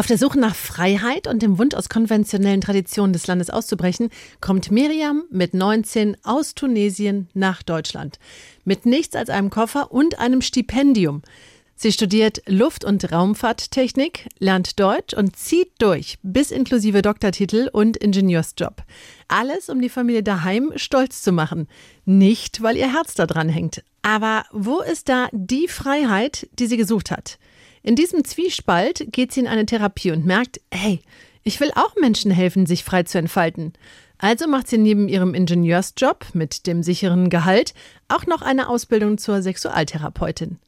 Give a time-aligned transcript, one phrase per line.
[0.00, 4.08] Auf der Suche nach Freiheit und dem Wunsch aus konventionellen Traditionen des Landes auszubrechen,
[4.40, 8.18] kommt Miriam mit 19 aus Tunesien nach Deutschland.
[8.64, 11.20] Mit nichts als einem Koffer und einem Stipendium.
[11.76, 18.82] Sie studiert Luft- und Raumfahrttechnik, lernt Deutsch und zieht durch, bis inklusive Doktortitel und Ingenieursjob.
[19.28, 21.68] Alles, um die Familie daheim stolz zu machen.
[22.06, 23.84] Nicht, weil ihr Herz daran hängt.
[24.00, 27.38] Aber wo ist da die Freiheit, die sie gesucht hat?
[27.82, 31.00] In diesem Zwiespalt geht sie in eine Therapie und merkt, hey,
[31.42, 33.72] ich will auch Menschen helfen, sich frei zu entfalten.
[34.18, 37.72] Also macht sie neben ihrem Ingenieursjob mit dem sicheren Gehalt
[38.08, 40.58] auch noch eine Ausbildung zur Sexualtherapeutin.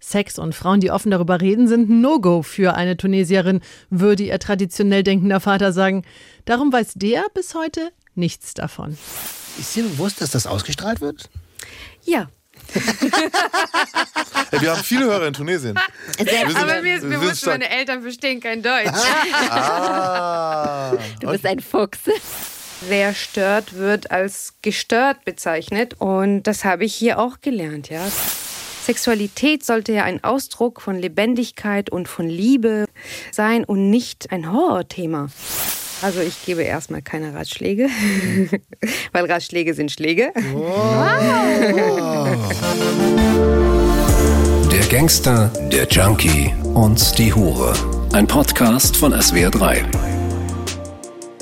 [0.00, 3.60] Sex und Frauen, die offen darüber reden, sind No-Go für eine Tunesierin,
[3.90, 6.04] würde ihr traditionell denkender Vater sagen.
[6.46, 8.96] Darum weiß der bis heute nichts davon.
[9.58, 11.28] Ist dir bewusst, dass das ausgestrahlt wird?
[12.04, 12.28] Ja.
[14.52, 15.78] Ja wir haben viele Hörer in Tunesien.
[16.16, 18.88] Sind, Aber mir ist bewusst, meine Eltern verstehen kein Deutsch.
[19.50, 20.96] ah.
[21.20, 22.00] Du bist ein Fuchs.
[22.88, 25.94] Wer stört, wird als gestört bezeichnet.
[25.98, 28.04] Und das habe ich hier auch gelernt, ja.
[28.84, 32.86] Sexualität sollte ja ein Ausdruck von Lebendigkeit und von Liebe
[33.30, 35.28] sein und nicht ein Horrorthema.
[36.02, 37.86] Also ich gebe erstmal keine Ratschläge,
[39.12, 40.32] weil Ratschläge sind Schläge.
[40.52, 41.16] Wow.
[44.72, 47.72] Der Gangster, der Junkie und die Hure.
[48.12, 49.84] Ein Podcast von SWR3.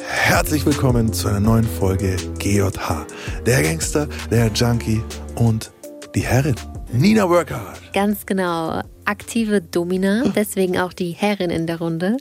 [0.07, 3.07] Herzlich willkommen zu einer neuen Folge GJH.
[3.47, 5.03] Der Gangster, der Junkie
[5.37, 5.73] und
[6.15, 6.57] die Herrin.
[6.93, 7.81] Nina Workout.
[7.95, 8.83] Ganz genau.
[9.11, 12.17] Aktive Domina, deswegen auch die Herrin in der Runde.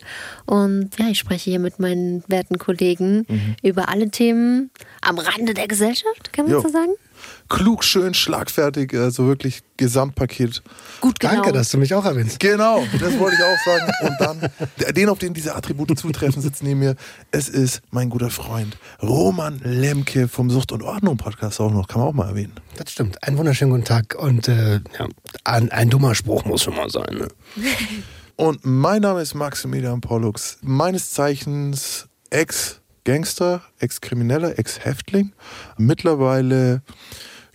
[0.45, 3.55] Und ja, ich spreche hier mit meinen werten Kollegen mhm.
[3.61, 6.61] über alle Themen am Rande der Gesellschaft, kann man jo.
[6.61, 6.93] so sagen?
[7.49, 10.61] Klug, schön, schlagfertig, also wirklich Gesamtpaket.
[11.01, 11.33] Gut, genau.
[11.33, 12.39] Danke, dass du mich auch erwähnst.
[12.39, 13.91] Genau, das wollte ich auch sagen.
[14.01, 16.95] Und dann, den, auf den diese Attribute zutreffen, sitzt neben mir.
[17.31, 21.99] Es ist mein guter Freund Roman Lemke vom Sucht und Ordnung Podcast auch noch, kann
[22.01, 22.53] man auch mal erwähnen.
[22.77, 23.21] Das stimmt.
[23.23, 25.07] Einen wunderschönen guten Tag und äh, ja,
[25.43, 27.15] ein, ein dummer Spruch muss schon mal sein.
[27.15, 27.27] Ne?
[28.35, 35.33] Und mein Name ist Maximilian Pollux, meines Zeichens Ex- Gangster, Ex-Krimineller, Ex-Häftling.
[35.77, 36.81] Mittlerweile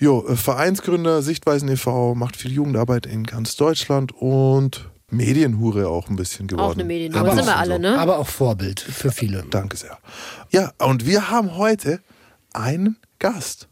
[0.05, 6.47] jo, Vereinsgründer, Sichtweisen e.V., macht viel Jugendarbeit in ganz Deutschland und Medienhure auch ein bisschen
[6.47, 6.67] geworden.
[6.67, 7.99] Auch eine Medienhure, aber sind wir alle, ne?
[7.99, 9.45] Aber auch Vorbild für viele.
[9.49, 9.99] Danke sehr.
[10.51, 12.01] Ja, und wir haben heute
[12.53, 13.69] einen Gast.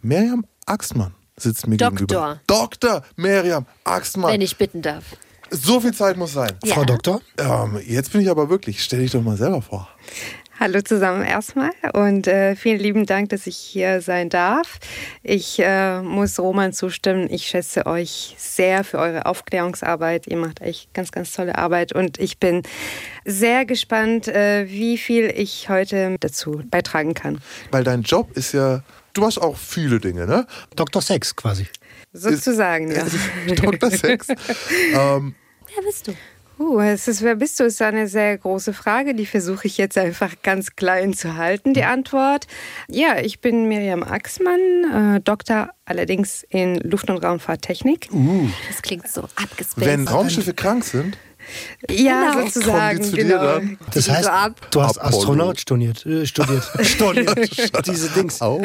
[0.00, 2.06] Miriam Axtmann sitzt mir Doktor.
[2.06, 2.40] gegenüber.
[2.46, 4.32] Doktor Miriam Axtmann.
[4.32, 5.04] Wenn ich bitten darf.
[5.50, 6.52] So viel Zeit muss sein.
[6.64, 6.74] Ja.
[6.74, 7.20] Frau Doktor?
[7.38, 9.88] Ähm, jetzt bin ich aber wirklich, stell dich doch mal selber vor.
[10.58, 14.78] Hallo zusammen erstmal und äh, vielen lieben Dank, dass ich hier sein darf.
[15.22, 17.28] Ich äh, muss Roman zustimmen.
[17.30, 20.26] Ich schätze euch sehr für eure Aufklärungsarbeit.
[20.26, 22.62] Ihr macht echt ganz, ganz tolle Arbeit und ich bin
[23.26, 27.38] sehr gespannt, äh, wie viel ich heute dazu beitragen kann.
[27.70, 30.46] Weil dein Job ist ja, du machst auch viele Dinge, ne?
[30.74, 31.02] Dr.
[31.02, 31.66] Sex quasi.
[32.14, 33.14] Sozusagen, ist,
[33.46, 33.54] ja.
[33.56, 33.90] Dr.
[33.90, 34.28] Sex.
[34.94, 35.34] ähm,
[35.74, 36.14] Wer bist du?
[36.58, 37.64] Uh, es ist, wer bist du?
[37.64, 39.14] Ist eine sehr große Frage.
[39.14, 42.46] Die versuche ich jetzt einfach ganz klein zu halten, die Antwort.
[42.88, 48.08] Ja, ich bin Miriam Axmann, äh, Doktor allerdings in Luft- und Raumfahrttechnik.
[48.12, 48.48] Uh.
[48.68, 49.86] Das klingt so abgespaced.
[49.86, 51.18] Wenn Raumschiffe krank sind?
[51.90, 52.44] Ja, genau.
[52.46, 53.12] sozusagen.
[53.12, 53.60] Genau.
[53.92, 54.30] Das heißt,
[54.70, 55.18] du hast Apollo.
[55.18, 56.04] Astronaut studiert.
[56.06, 56.64] Äh, studiert.
[56.82, 57.86] studiert.
[57.86, 58.40] Diese Dings.
[58.40, 58.64] Oh.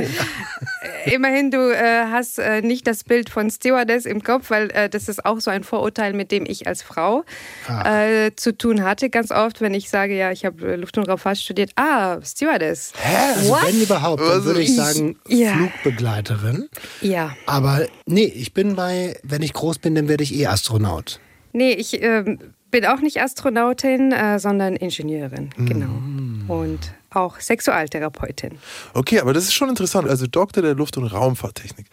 [1.06, 5.10] Immerhin, du äh, hast äh, nicht das Bild von Stewardess im Kopf, weil äh, das
[5.10, 7.24] ist auch so ein Vorurteil, mit dem ich als Frau
[7.68, 8.04] ah.
[8.04, 9.10] Äh, zu tun hatte.
[9.10, 12.94] Ganz oft, wenn ich sage, ja, ich habe Luft- und Raumfahrt studiert, ah, Stewardess.
[12.98, 13.16] Hä?
[13.36, 15.54] Also wenn überhaupt, dann würde ich sagen ja.
[15.54, 16.70] Flugbegleiterin.
[17.02, 17.36] Ja.
[17.46, 21.20] Aber nee, ich bin bei, wenn ich groß bin, dann werde ich eh Astronaut.
[21.54, 22.40] Nee, ich ähm,
[22.72, 25.66] bin auch nicht Astronautin, äh, sondern Ingenieurin, mm.
[25.66, 26.02] genau.
[26.48, 26.80] Und
[27.12, 28.58] auch Sexualtherapeutin.
[28.94, 30.10] Okay, aber das ist schon interessant.
[30.10, 31.88] Also Doktor der Luft- und Raumfahrttechnik,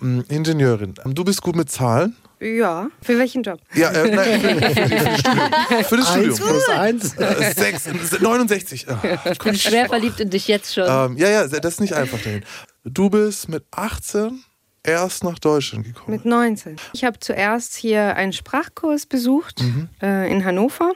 [0.00, 0.24] mhm.
[0.28, 0.94] Ingenieurin.
[1.06, 2.16] Du bist gut mit Zahlen?
[2.40, 3.58] Ja, für welchen Job?
[3.74, 5.84] Ja, äh, nein, für, für, für, das Studium.
[5.84, 6.30] Für das Studium.
[6.30, 7.14] Eins plus eins.
[7.14, 8.86] Äh, sechs, 69.
[9.32, 10.84] ich bin schwer verliebt in dich jetzt schon.
[10.86, 12.44] Ähm, ja, ja, das ist nicht einfach dahin.
[12.84, 14.44] Du bist mit 18
[14.88, 16.10] erst nach Deutschland gekommen?
[16.10, 16.76] Mit 19.
[16.92, 19.88] Ich habe zuerst hier einen Sprachkurs besucht mhm.
[20.02, 20.92] äh, in Hannover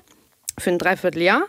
[0.59, 1.43] für ein Dreivierteljahr.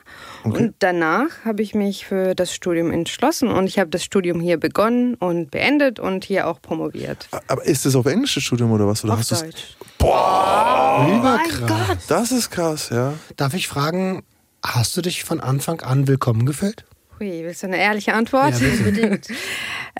[0.44, 0.57] Okay.
[0.57, 4.57] Und danach habe ich mich für das Studium entschlossen und ich habe das Studium hier
[4.57, 7.28] begonnen und beendet und hier auch promoviert.
[7.48, 9.04] Aber ist das auf Englisch das Studium oder was?
[9.04, 9.75] Oder auf hast Deutsch.
[9.98, 11.06] Boah!
[11.10, 11.98] Oh mein Gott!
[12.07, 13.13] Das ist krass, ja.
[13.36, 14.24] Darf ich fragen,
[14.66, 16.86] hast du dich von Anfang an willkommen gefühlt?
[17.19, 18.56] Hui, willst du eine ehrliche Antwort?
[18.60, 19.18] Ja,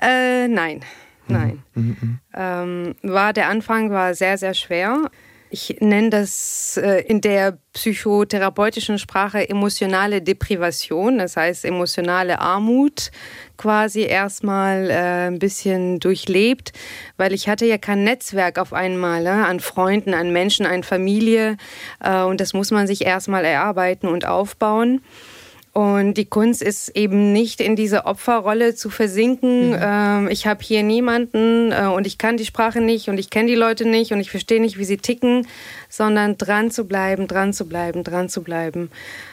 [0.02, 0.80] äh, nein.
[1.28, 1.62] Nein.
[1.74, 1.96] Mhm.
[2.00, 2.18] mhm.
[2.34, 5.10] Ähm, war der Anfang war sehr, sehr schwer.
[5.50, 13.12] Ich nenne das äh, in der psychotherapeutischen Sprache emotionale Deprivation, das heißt emotionale Armut
[13.56, 16.72] quasi erstmal äh, ein bisschen durchlebt,
[17.18, 21.56] weil ich hatte ja kein Netzwerk auf einmal äh, an Freunden, an Menschen, an Familie
[22.02, 25.02] äh, und das muss man sich erstmal erarbeiten und aufbauen.
[25.74, 29.70] Und die Kunst ist eben nicht in diese Opferrolle zu versinken.
[29.70, 29.78] Mhm.
[29.80, 33.48] Ähm, ich habe hier niemanden äh, und ich kann die Sprache nicht und ich kenne
[33.48, 35.48] die Leute nicht und ich verstehe nicht, wie sie ticken,
[35.88, 38.88] sondern dran zu bleiben, dran zu bleiben, dran zu bleiben.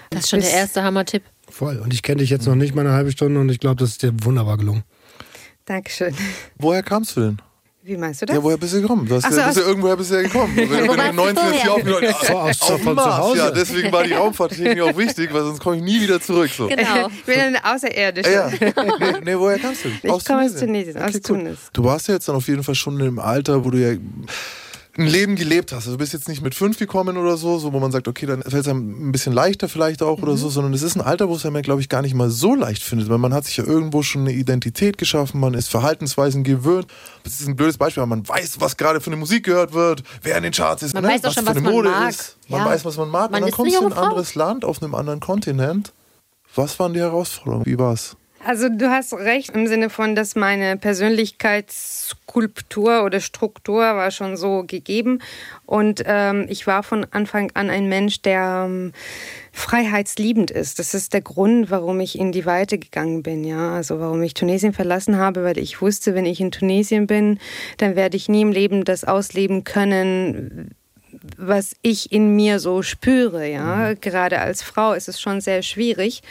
[0.09, 1.21] Das ist schon Bis der erste Hammer-Tipp.
[1.47, 1.77] Voll.
[1.77, 3.91] Und ich kenne dich jetzt noch nicht mal eine halbe Stunde und ich glaube, das
[3.91, 4.83] ist dir wunderbar gelungen.
[5.65, 6.15] Dankeschön.
[6.57, 7.41] Woher kamst du denn?
[7.83, 8.35] Wie meinst du das?
[8.35, 9.07] Ja, woher bist du gekommen?
[9.07, 10.55] Du hast so, ja, bist ja irgendwoher bist du ja gekommen.
[10.55, 13.07] Wenn, wenn du 19 hier aufgenommen so, aus, auf von Mars.
[13.07, 13.37] Zu Hause.
[13.37, 16.51] Ja, deswegen war die Raumfahrttechnik auch wichtig, weil sonst komme ich nie wieder zurück.
[16.55, 16.67] So.
[16.67, 17.07] Genau.
[17.07, 18.31] Ich bin ein Außerirdischer.
[18.31, 18.49] Ja.
[18.49, 19.89] Nee, nee, woher kamst du?
[20.03, 21.57] Ich aus komme aus Tunesien, okay, aus Tunis.
[21.73, 23.97] Du warst ja jetzt dann auf jeden Fall schon im Alter, wo du ja
[24.97, 25.85] ein Leben gelebt hast.
[25.85, 28.25] Also du bist jetzt nicht mit fünf gekommen oder so, so wo man sagt, okay,
[28.25, 30.23] dann fällt es einem ein bisschen leichter vielleicht auch mhm.
[30.23, 32.29] oder so, sondern es ist ein Alter, wo es einem, glaube ich, gar nicht mal
[32.29, 35.69] so leicht findet, weil man hat sich ja irgendwo schon eine Identität geschaffen, man ist
[35.69, 36.87] Verhaltensweisen gewöhnt.
[37.23, 40.03] Das ist ein blödes Beispiel, weil man weiß, was gerade für eine Musik gehört wird,
[40.23, 41.09] wer in den Charts ist, man ne?
[41.09, 42.09] weiß was schon, für eine was Mode mag.
[42.09, 42.37] ist.
[42.49, 42.65] Man ja.
[42.65, 43.31] weiß, was man mag.
[43.31, 45.93] Man und dann kommst du in ein anderes Land, auf einem anderen Kontinent.
[46.53, 47.65] Was waren die Herausforderungen?
[47.65, 48.17] Wie war's?
[48.43, 54.63] Also du hast recht im Sinne von, dass meine Persönlichkeitsskulptur oder Struktur war schon so
[54.65, 55.19] gegeben
[55.65, 58.93] und ähm, ich war von Anfang an ein Mensch, der ähm,
[59.51, 60.79] freiheitsliebend ist.
[60.79, 64.33] Das ist der Grund, warum ich in die Weite gegangen bin, ja, also warum ich
[64.33, 67.37] Tunesien verlassen habe, weil ich wusste, wenn ich in Tunesien bin,
[67.77, 70.73] dann werde ich nie im Leben das ausleben können,
[71.37, 73.91] was ich in mir so spüre, ja.
[73.91, 74.01] Mhm.
[74.01, 76.23] Gerade als Frau ist es schon sehr schwierig.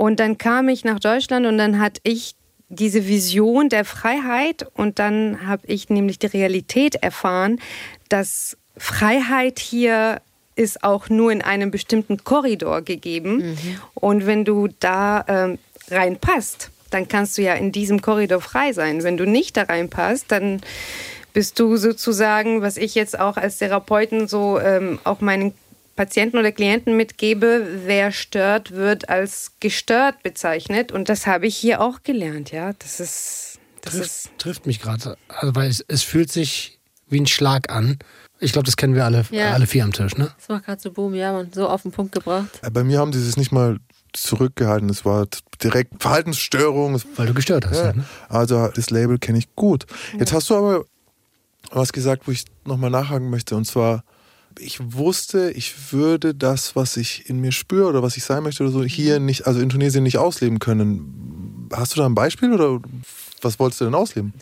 [0.00, 2.34] Und dann kam ich nach Deutschland und dann hatte ich
[2.70, 7.60] diese Vision der Freiheit und dann habe ich nämlich die Realität erfahren,
[8.08, 10.22] dass Freiheit hier
[10.56, 13.50] ist auch nur in einem bestimmten Korridor gegeben.
[13.50, 13.80] Mhm.
[13.92, 15.58] Und wenn du da ähm,
[15.90, 19.02] reinpasst, dann kannst du ja in diesem Korridor frei sein.
[19.02, 20.62] Wenn du nicht da reinpasst, dann
[21.34, 25.52] bist du sozusagen, was ich jetzt auch als Therapeuten so ähm, auch meinen
[25.96, 30.92] Patienten oder Klienten mitgebe, wer stört, wird als gestört bezeichnet.
[30.92, 32.72] Und das habe ich hier auch gelernt, ja.
[32.78, 33.58] Das ist.
[33.82, 35.16] Das trifft, ist trifft mich gerade.
[35.28, 36.78] Also, weil es, es fühlt sich
[37.08, 37.98] wie ein Schlag an.
[38.38, 39.52] Ich glaube, das kennen wir alle, ja.
[39.52, 40.32] alle vier am Tisch, ne?
[40.38, 42.60] Das macht gerade so Boom, ja, man so auf den Punkt gebracht.
[42.72, 43.78] Bei mir haben sie es nicht mal
[44.14, 44.88] zurückgehalten.
[44.88, 45.26] Es war
[45.62, 47.00] direkt Verhaltensstörung.
[47.16, 47.86] Weil du gestört hast, ja.
[47.88, 48.04] Ja, ne?
[48.28, 49.86] Also das Label kenne ich gut.
[50.18, 50.84] Jetzt hast du aber
[51.70, 53.56] was gesagt, wo ich nochmal nachhaken möchte.
[53.56, 54.04] Und zwar,
[54.60, 58.62] ich wusste, ich würde das, was ich in mir spüre oder was ich sein möchte
[58.62, 59.26] oder so, hier mhm.
[59.26, 61.68] nicht, also in Tunesien nicht ausleben können.
[61.72, 62.80] Hast du da ein Beispiel oder
[63.42, 64.34] was wolltest du denn ausleben?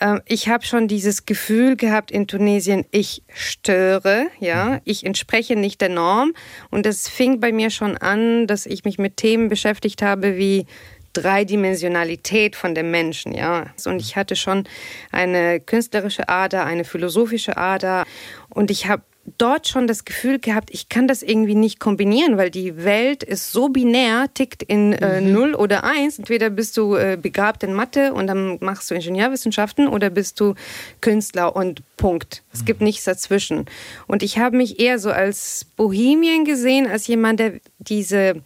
[0.00, 4.80] Ähm, ich habe schon dieses Gefühl gehabt in Tunesien, ich störe, ja, mhm.
[4.84, 6.32] ich entspreche nicht der Norm.
[6.70, 10.66] Und das fing bei mir schon an, dass ich mich mit Themen beschäftigt habe wie
[11.14, 13.68] Dreidimensionalität von dem Menschen, ja.
[13.86, 14.64] Und ich hatte schon
[15.12, 18.04] eine künstlerische Ader, eine philosophische Ader
[18.50, 19.02] und ich habe
[19.38, 23.52] dort schon das Gefühl gehabt, ich kann das irgendwie nicht kombinieren, weil die Welt ist
[23.52, 25.32] so binär, tickt in äh, mhm.
[25.32, 26.18] 0 oder 1.
[26.18, 30.54] Entweder bist du äh, begabt in Mathe und dann machst du Ingenieurwissenschaften oder bist du
[31.00, 32.42] Künstler und Punkt.
[32.52, 32.86] Es gibt mhm.
[32.86, 33.66] nichts dazwischen.
[34.06, 38.42] Und ich habe mich eher so als Bohemien gesehen, als jemand, der diese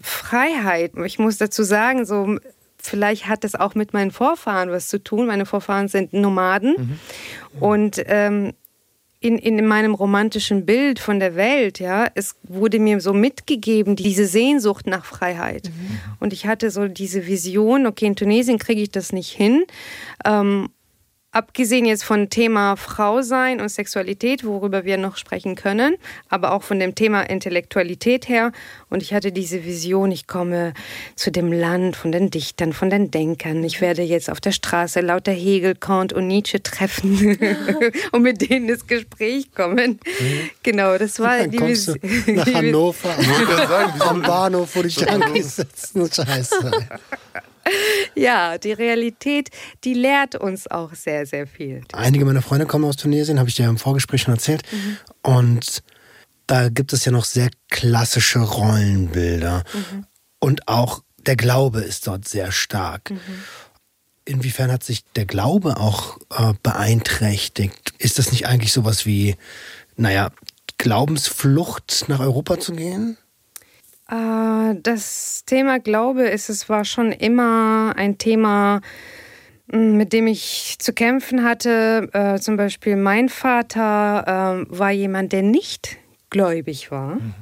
[0.00, 2.38] Freiheit, ich muss dazu sagen, so
[2.76, 5.26] vielleicht hat das auch mit meinen Vorfahren was zu tun.
[5.26, 6.74] Meine Vorfahren sind Nomaden.
[6.76, 7.60] Mhm.
[7.60, 8.52] Und ähm,
[9.24, 14.26] in, in meinem romantischen Bild von der Welt, ja, es wurde mir so mitgegeben, diese
[14.26, 15.70] Sehnsucht nach Freiheit.
[15.70, 15.98] Mhm.
[16.20, 19.64] Und ich hatte so diese Vision, okay, in Tunesien kriege ich das nicht hin.
[20.26, 20.68] Ähm,
[21.34, 25.96] Abgesehen jetzt von Thema Frau sein und Sexualität, worüber wir noch sprechen können,
[26.28, 28.52] aber auch von dem Thema Intellektualität her.
[28.88, 30.74] Und ich hatte diese Vision, ich komme
[31.16, 33.64] zu dem Land von den Dichtern, von den Denkern.
[33.64, 37.36] Ich werde jetzt auf der Straße lauter Hegel, Kant und Nietzsche treffen
[38.12, 39.98] und mit denen ins Gespräch kommen.
[40.20, 40.50] Mhm.
[40.62, 41.98] Genau, das war Dann die Vision.
[42.28, 43.12] Nach Hannover,
[44.08, 46.08] am Bahnhof, wo die Junkies sitzen.
[46.12, 46.70] Scheiße.
[48.14, 49.50] ja, die Realität,
[49.84, 51.82] die lehrt uns auch sehr, sehr viel.
[51.92, 54.62] Einige meiner Freunde kommen aus Tunesien, habe ich dir im Vorgespräch schon erzählt.
[54.70, 54.96] Mhm.
[55.22, 55.82] Und
[56.46, 59.64] da gibt es ja noch sehr klassische Rollenbilder.
[59.72, 60.06] Mhm.
[60.38, 63.10] Und auch der Glaube ist dort sehr stark.
[63.10, 63.18] Mhm.
[64.26, 67.94] Inwiefern hat sich der Glaube auch äh, beeinträchtigt?
[67.98, 69.36] Ist das nicht eigentlich sowas wie,
[69.96, 70.30] naja,
[70.78, 73.16] Glaubensflucht nach Europa zu gehen?
[74.10, 78.80] Äh, das Thema Glaube ist, es war schon immer ein Thema
[79.66, 82.08] mit dem ich zu kämpfen hatte.
[82.12, 85.96] Äh, zum Beispiel mein Vater äh, war jemand, der nicht
[86.30, 87.16] gläubig war.
[87.16, 87.34] Mhm.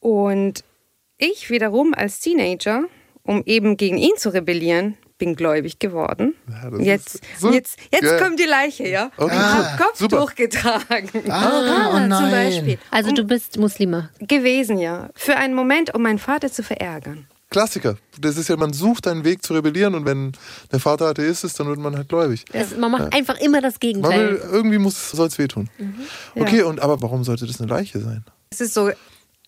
[0.00, 0.64] Und
[1.18, 2.84] ich wiederum als Teenager,
[3.22, 6.34] um eben gegen ihn zu rebellieren, bin gläubig geworden.
[6.48, 9.10] Ja, jetzt, so jetzt, jetzt kommt die Leiche, ja.
[9.16, 9.34] Okay.
[9.34, 10.18] Ah, Kopf super.
[10.18, 11.30] durchgetragen.
[11.30, 12.78] Ah, oh zum Beispiel.
[12.90, 14.10] Also du bist Muslima.
[14.20, 15.10] Gewesen, ja.
[15.14, 17.26] Für einen Moment, um meinen Vater zu verärgern.
[17.50, 17.96] Klassiker.
[18.20, 20.32] Das ist ja, man sucht einen Weg zu rebellieren und wenn
[20.72, 22.44] der Vater Atheist ist, dann wird man halt gläubig.
[22.52, 23.08] Das, man macht ja.
[23.10, 24.32] einfach immer das Gegenteil.
[24.32, 25.70] Will, irgendwie soll es wehtun.
[25.78, 25.94] Mhm.
[26.34, 28.24] Okay, und aber warum sollte das eine Leiche sein?
[28.50, 28.90] Es ist so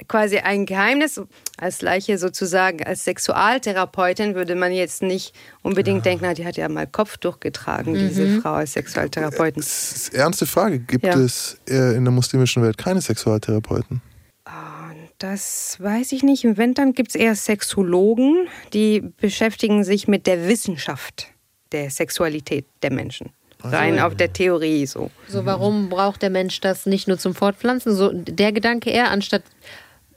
[0.07, 1.21] quasi ein Geheimnis.
[1.57, 6.13] Als Leiche sozusagen, als Sexualtherapeutin würde man jetzt nicht unbedingt ja.
[6.13, 8.09] denken, na, die hat ja mal Kopf durchgetragen, mhm.
[8.09, 9.61] diese Frau als Sexualtherapeutin.
[9.61, 10.79] Das ist eine ernste Frage.
[10.79, 11.19] Gibt ja.
[11.19, 14.01] es in der muslimischen Welt keine Sexualtherapeuten?
[15.19, 16.45] Das weiß ich nicht.
[16.45, 21.27] Wenn, dann gibt es eher Sexologen, die beschäftigen sich mit der Wissenschaft
[21.73, 23.31] der Sexualität der Menschen.
[23.61, 25.11] Also, Rein auf der Theorie so.
[25.27, 27.93] So, warum braucht der Mensch das nicht nur zum Fortpflanzen?
[27.95, 29.43] So der Gedanke eher, anstatt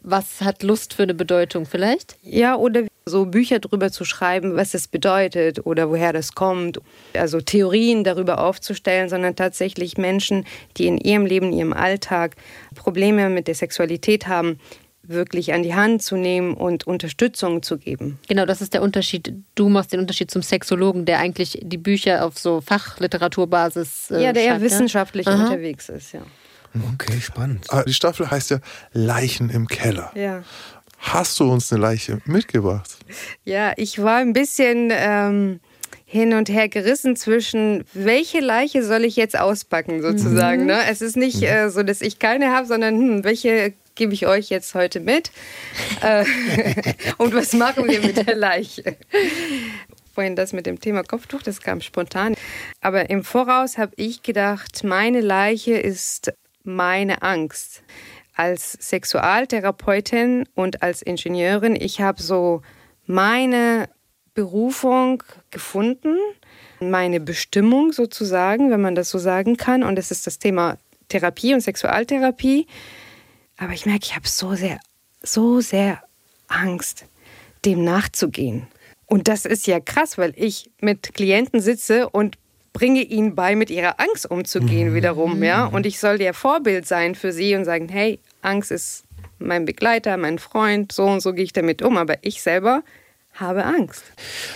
[0.03, 2.17] was hat Lust für eine Bedeutung vielleicht?
[2.23, 6.79] Ja, oder so Bücher darüber zu schreiben, was es bedeutet oder woher das kommt.
[7.13, 10.45] Also Theorien darüber aufzustellen, sondern tatsächlich Menschen,
[10.77, 12.35] die in ihrem Leben, in ihrem Alltag
[12.75, 14.59] Probleme mit der Sexualität haben,
[15.03, 18.19] wirklich an die Hand zu nehmen und Unterstützung zu geben.
[18.27, 19.33] Genau, das ist der Unterschied.
[19.55, 24.33] Du machst den Unterschied zum Sexologen, der eigentlich die Bücher auf so Fachliteraturbasis äh, Ja,
[24.33, 25.33] der eher wissenschaftlich ja?
[25.33, 26.21] unterwegs ist, ja.
[26.93, 27.65] Okay, spannend.
[27.69, 28.59] Ah, die Staffel heißt ja
[28.93, 30.11] Leichen im Keller.
[30.15, 30.43] Ja.
[30.97, 32.89] Hast du uns eine Leiche mitgebracht?
[33.43, 35.59] Ja, ich war ein bisschen ähm,
[36.05, 40.61] hin und her gerissen zwischen, welche Leiche soll ich jetzt auspacken, sozusagen.
[40.61, 40.67] Mhm.
[40.67, 40.79] Ne?
[40.89, 41.47] Es ist nicht mhm.
[41.47, 45.31] äh, so, dass ich keine habe, sondern hm, welche gebe ich euch jetzt heute mit.
[46.01, 46.25] Äh,
[47.17, 48.95] und was machen wir mit der Leiche?
[50.13, 52.35] Vorhin das mit dem Thema Kopftuch, das kam spontan.
[52.81, 57.83] Aber im Voraus habe ich gedacht, meine Leiche ist meine Angst.
[58.35, 62.61] Als Sexualtherapeutin und als Ingenieurin, ich habe so
[63.05, 63.89] meine
[64.33, 66.15] Berufung gefunden,
[66.79, 69.83] meine Bestimmung sozusagen, wenn man das so sagen kann.
[69.83, 70.77] Und das ist das Thema
[71.09, 72.67] Therapie und Sexualtherapie.
[73.57, 74.79] Aber ich merke, ich habe so sehr,
[75.21, 76.01] so sehr
[76.47, 77.05] Angst,
[77.65, 78.67] dem nachzugehen.
[79.05, 82.37] Und das ist ja krass, weil ich mit Klienten sitze und
[82.73, 84.95] bringe ihnen bei, mit ihrer Angst umzugehen mhm.
[84.95, 85.65] wiederum, ja.
[85.65, 89.03] Und ich soll der Vorbild sein für sie und sagen, hey, Angst ist
[89.39, 91.97] mein Begleiter, mein Freund, so und so gehe ich damit um.
[91.97, 92.83] Aber ich selber
[93.33, 94.03] habe Angst.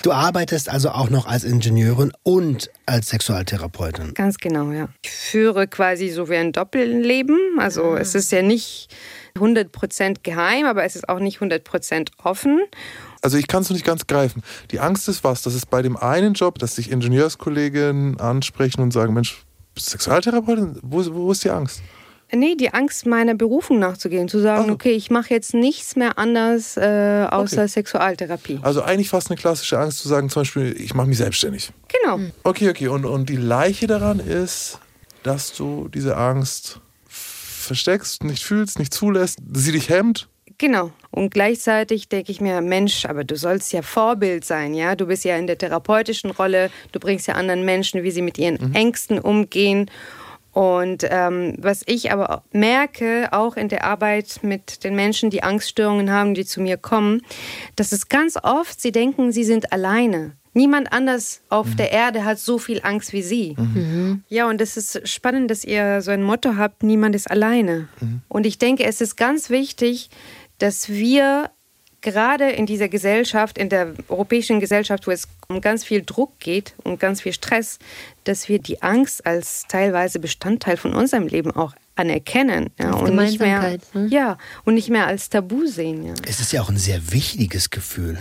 [0.02, 4.14] Du arbeitest also auch noch als Ingenieurin und als Sexualtherapeutin.
[4.14, 4.90] Ganz genau, ja.
[5.36, 7.38] Ich führe quasi so wie ein Doppelleben.
[7.60, 7.98] Also ah.
[7.98, 8.88] es ist ja nicht
[9.36, 12.62] 100% geheim, aber es ist auch nicht 100% offen.
[13.22, 14.44] Also ich kann es noch nicht ganz greifen.
[14.72, 18.92] Die Angst ist was, das ist bei dem einen Job, dass sich Ingenieurskolleginnen ansprechen und
[18.92, 20.80] sagen, Mensch, bist du Sexualtherapeutin?
[20.82, 21.82] Wo, wo ist die Angst?
[22.32, 24.74] Nee, die Angst, meiner Berufung nachzugehen, zu sagen, oh.
[24.76, 27.68] okay, ich mache jetzt nichts mehr anders äh, außer okay.
[27.68, 28.60] Sexualtherapie.
[28.62, 31.74] Also eigentlich fast eine klassische Angst zu sagen, zum Beispiel, ich mache mich selbstständig.
[31.90, 32.22] Genau.
[32.44, 32.88] Okay, okay.
[32.88, 34.80] Und, und die Leiche daran ist,
[35.26, 40.30] dass du diese Angst versteckst, nicht fühlst, nicht zulässt, sie dich hemmt.
[40.58, 40.92] Genau.
[41.12, 44.96] Und gleichzeitig denke ich mir, Mensch, aber du sollst ja Vorbild sein, ja?
[44.96, 48.38] Du bist ja in der therapeutischen Rolle, du bringst ja anderen Menschen, wie sie mit
[48.38, 48.74] ihren mhm.
[48.74, 49.90] Ängsten umgehen.
[50.54, 56.12] Und ähm, was ich aber merke, auch in der Arbeit mit den Menschen, die Angststörungen
[56.12, 57.22] haben, die zu mir kommen,
[57.76, 60.38] dass es ganz oft, sie denken, sie sind alleine.
[60.56, 61.76] Niemand anders auf mhm.
[61.76, 63.56] der Erde hat so viel Angst wie sie.
[63.58, 64.24] Mhm.
[64.30, 67.90] Ja, und es ist spannend, dass ihr so ein Motto habt, niemand ist alleine.
[68.00, 68.22] Mhm.
[68.30, 70.10] Und ich denke, es ist ganz wichtig,
[70.58, 71.52] dass wir
[72.00, 76.74] gerade in dieser Gesellschaft, in der europäischen Gesellschaft, wo es um ganz viel Druck geht
[76.84, 77.78] und ganz viel Stress,
[78.24, 83.40] dass wir die Angst als teilweise Bestandteil von unserem Leben auch anerkennen ja, und nicht
[83.40, 84.08] mehr ne?
[84.08, 86.06] ja und nicht mehr als Tabu sehen.
[86.06, 86.14] Ja.
[86.26, 88.18] Es ist ja auch ein sehr wichtiges Gefühl.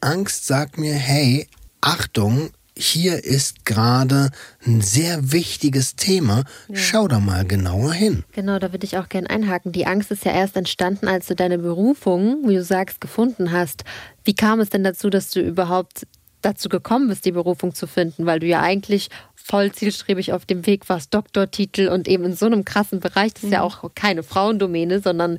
[0.00, 1.46] Angst sagt mir, hey,
[1.80, 4.30] Achtung, hier ist gerade
[4.66, 6.44] ein sehr wichtiges Thema.
[6.68, 6.76] Ja.
[6.76, 8.24] Schau da mal genauer hin.
[8.32, 9.72] Genau, da würde ich auch gerne einhaken.
[9.72, 13.84] Die Angst ist ja erst entstanden, als du deine Berufung, wie du sagst, gefunden hast.
[14.24, 16.06] Wie kam es denn dazu, dass du überhaupt
[16.42, 18.26] dazu gekommen bist, die Berufung zu finden?
[18.26, 22.46] Weil du ja eigentlich voll zielstrebig auf dem Weg warst, Doktortitel und eben in so
[22.46, 23.34] einem krassen Bereich.
[23.34, 23.54] Das ist mhm.
[23.54, 25.38] ja auch keine Frauendomäne, sondern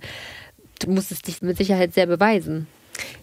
[0.79, 2.67] du musstest dich mit Sicherheit sehr beweisen.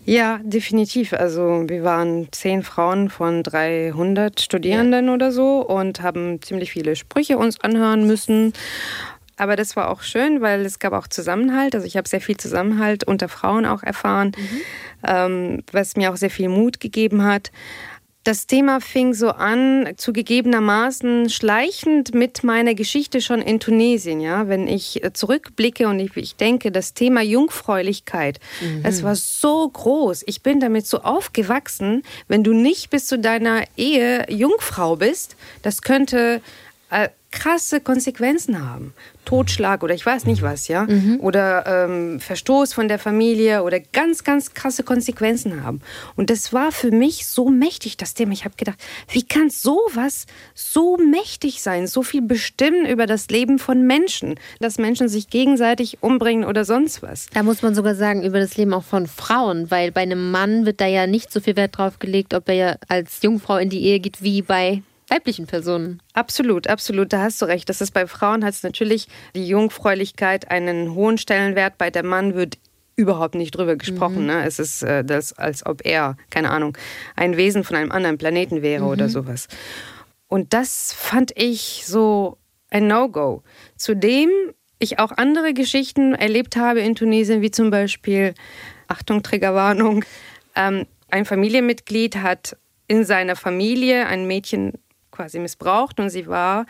[0.05, 1.13] Ja, definitiv.
[1.13, 5.15] Also wir waren zehn Frauen von 300 Studierenden ja.
[5.15, 8.55] oder so und haben ziemlich viele Sprüche uns anhören müssen.
[9.37, 11.75] Aber das war auch schön, weil es gab auch Zusammenhalt.
[11.75, 14.61] Also ich habe sehr viel Zusammenhalt unter Frauen auch erfahren, mhm.
[15.07, 17.53] ähm, was mir auch sehr viel Mut gegeben hat.
[18.29, 24.21] Das Thema fing so an, zugegebenermaßen schleichend mit meiner Geschichte schon in Tunesien.
[24.21, 28.83] Ja, wenn ich äh, zurückblicke und ich, ich denke, das Thema Jungfräulichkeit, mhm.
[28.85, 30.25] es war so groß.
[30.27, 32.03] Ich bin damit so aufgewachsen.
[32.29, 36.43] Wenn du nicht bis zu deiner Ehe Jungfrau bist, das könnte
[36.91, 38.95] äh, krasse Konsequenzen haben.
[39.27, 40.85] Totschlag oder ich weiß nicht was, ja.
[40.85, 41.19] Mhm.
[41.21, 45.83] Oder ähm, Verstoß von der Familie oder ganz, ganz krasse Konsequenzen haben.
[46.17, 48.33] Und das war für mich so mächtig, das Thema.
[48.33, 48.79] Ich habe gedacht,
[49.11, 54.79] wie kann sowas so mächtig sein, so viel bestimmen über das Leben von Menschen, dass
[54.79, 57.27] Menschen sich gegenseitig umbringen oder sonst was.
[57.35, 60.65] Da muss man sogar sagen, über das Leben auch von Frauen, weil bei einem Mann
[60.65, 63.69] wird da ja nicht so viel Wert drauf gelegt, ob er ja als Jungfrau in
[63.69, 66.03] die Ehe geht, wie bei weiblichen Personen.
[66.13, 67.69] Absolut, absolut, da hast du recht.
[67.69, 71.79] Das ist bei Frauen hat es natürlich die Jungfräulichkeit einen hohen Stellenwert.
[71.79, 72.59] Bei der Mann wird
[72.97, 74.23] überhaupt nicht drüber gesprochen.
[74.23, 74.27] Mhm.
[74.27, 74.45] Ne?
[74.45, 76.77] Es ist äh, das, als ob er, keine Ahnung,
[77.17, 78.91] ein Wesen von einem anderen Planeten wäre mhm.
[78.91, 79.49] oder sowas.
[80.27, 82.39] Und das fand ich so
[82.71, 83.43] ein No-Go.
[83.77, 84.31] Zudem
[84.79, 88.35] ich auch andere Geschichten erlebt habe in Tunesien, wie zum Beispiel,
[88.89, 90.05] Achtung, Triggerwarnung,
[90.55, 94.75] ähm, ein Familienmitglied hat in seiner Familie ein Mädchen
[95.19, 96.65] quasi missbraucht und sie war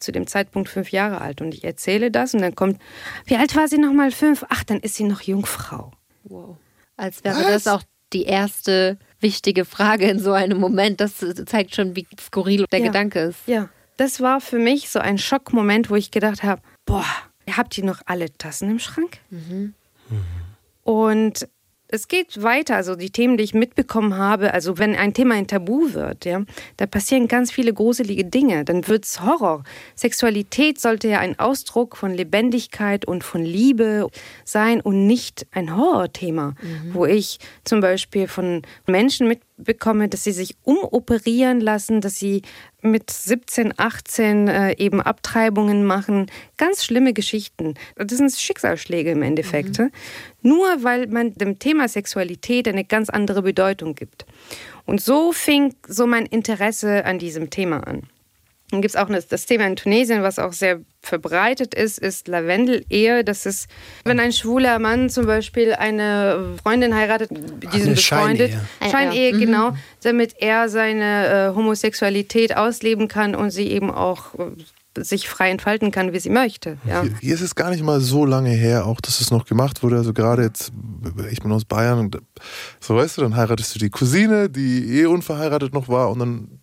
[0.00, 1.40] zu dem Zeitpunkt fünf Jahre alt.
[1.40, 2.80] Und ich erzähle das und dann kommt,
[3.26, 4.44] wie alt war sie nochmal fünf?
[4.48, 5.92] Ach, dann ist sie noch Jungfrau.
[6.24, 6.56] Wow.
[6.96, 7.64] Als wäre Was?
[7.64, 7.82] das auch
[8.12, 11.00] die erste wichtige Frage in so einem Moment.
[11.00, 12.86] Das zeigt schon, wie skurril der ja.
[12.86, 13.38] Gedanke ist.
[13.46, 17.06] Ja, das war für mich so ein Schockmoment, wo ich gedacht habe, boah,
[17.48, 19.18] habt ihr noch alle Tassen im Schrank?
[19.30, 19.74] Mhm.
[20.82, 21.48] Und
[21.92, 22.76] es geht weiter.
[22.76, 26.42] Also die Themen, die ich mitbekommen habe, also wenn ein Thema ein Tabu wird, ja,
[26.78, 28.64] da passieren ganz viele gruselige Dinge.
[28.64, 29.62] Dann wird es Horror.
[29.94, 34.08] Sexualität sollte ja ein Ausdruck von Lebendigkeit und von Liebe
[34.44, 36.94] sein und nicht ein Horrorthema, mhm.
[36.94, 39.51] wo ich zum Beispiel von Menschen mitbekomme,
[40.08, 42.42] dass sie sich umoperieren lassen, dass sie
[42.82, 46.30] mit 17, 18 äh, eben Abtreibungen machen.
[46.56, 47.74] Ganz schlimme Geschichten.
[47.96, 49.78] Das sind Schicksalsschläge im Endeffekt.
[49.78, 49.90] Mhm.
[50.42, 54.26] Nur weil man dem Thema Sexualität eine ganz andere Bedeutung gibt.
[54.84, 58.02] Und so fing so mein Interesse an diesem Thema an.
[58.72, 63.22] Dann gibt es auch das Thema in Tunesien, was auch sehr verbreitet ist, ist Lavendel-Ehe.
[63.22, 63.68] Das ist,
[64.04, 68.52] wenn ein schwuler Mann zum Beispiel eine Freundin heiratet, die sind befreundet.
[68.80, 69.40] Scheinehe, Scheinehe mhm.
[69.40, 75.50] genau, damit er seine äh, Homosexualität ausleben kann und sie eben auch äh, sich frei
[75.50, 76.78] entfalten kann, wie sie möchte.
[76.86, 77.02] Ja.
[77.02, 79.82] Hier, hier, ist es gar nicht mal so lange her, auch dass es noch gemacht
[79.82, 79.96] wurde.
[79.96, 80.72] Also gerade jetzt,
[81.30, 82.18] ich bin aus Bayern und
[82.80, 86.61] so weißt du, dann heiratest du die Cousine, die eh unverheiratet noch war und dann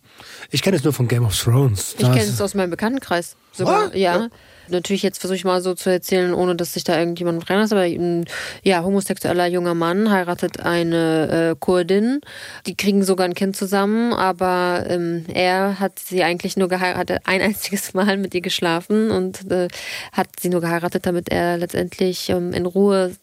[0.50, 1.94] ich kenne es nur von Game of Thrones.
[1.98, 3.36] Ich kenne es aus meinem Bekanntenkreis.
[3.52, 4.16] Sogar, ja.
[4.16, 4.28] ja.
[4.70, 7.82] Natürlich, jetzt versuche ich mal so zu erzählen, ohne dass sich da irgendjemand reinlässt, aber
[7.82, 8.26] ein
[8.62, 12.20] ja, homosexueller junger Mann heiratet eine äh, Kurdin.
[12.66, 17.42] Die kriegen sogar ein Kind zusammen, aber ähm, er hat sie eigentlich nur geheiratet, ein
[17.42, 19.68] einziges Mal mit ihr geschlafen und äh,
[20.12, 23.16] hat sie nur geheiratet, damit er letztendlich ähm, in Ruhe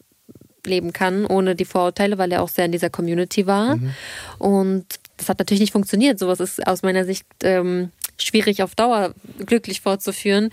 [0.66, 3.76] leben kann, ohne die Vorurteile, weil er auch sehr in dieser Community war.
[3.76, 3.94] Mhm.
[4.38, 4.84] Und
[5.18, 6.18] das hat natürlich nicht funktioniert.
[6.18, 10.50] Sowas ist aus meiner Sicht ähm, schwierig auf Dauer glücklich fortzuführen,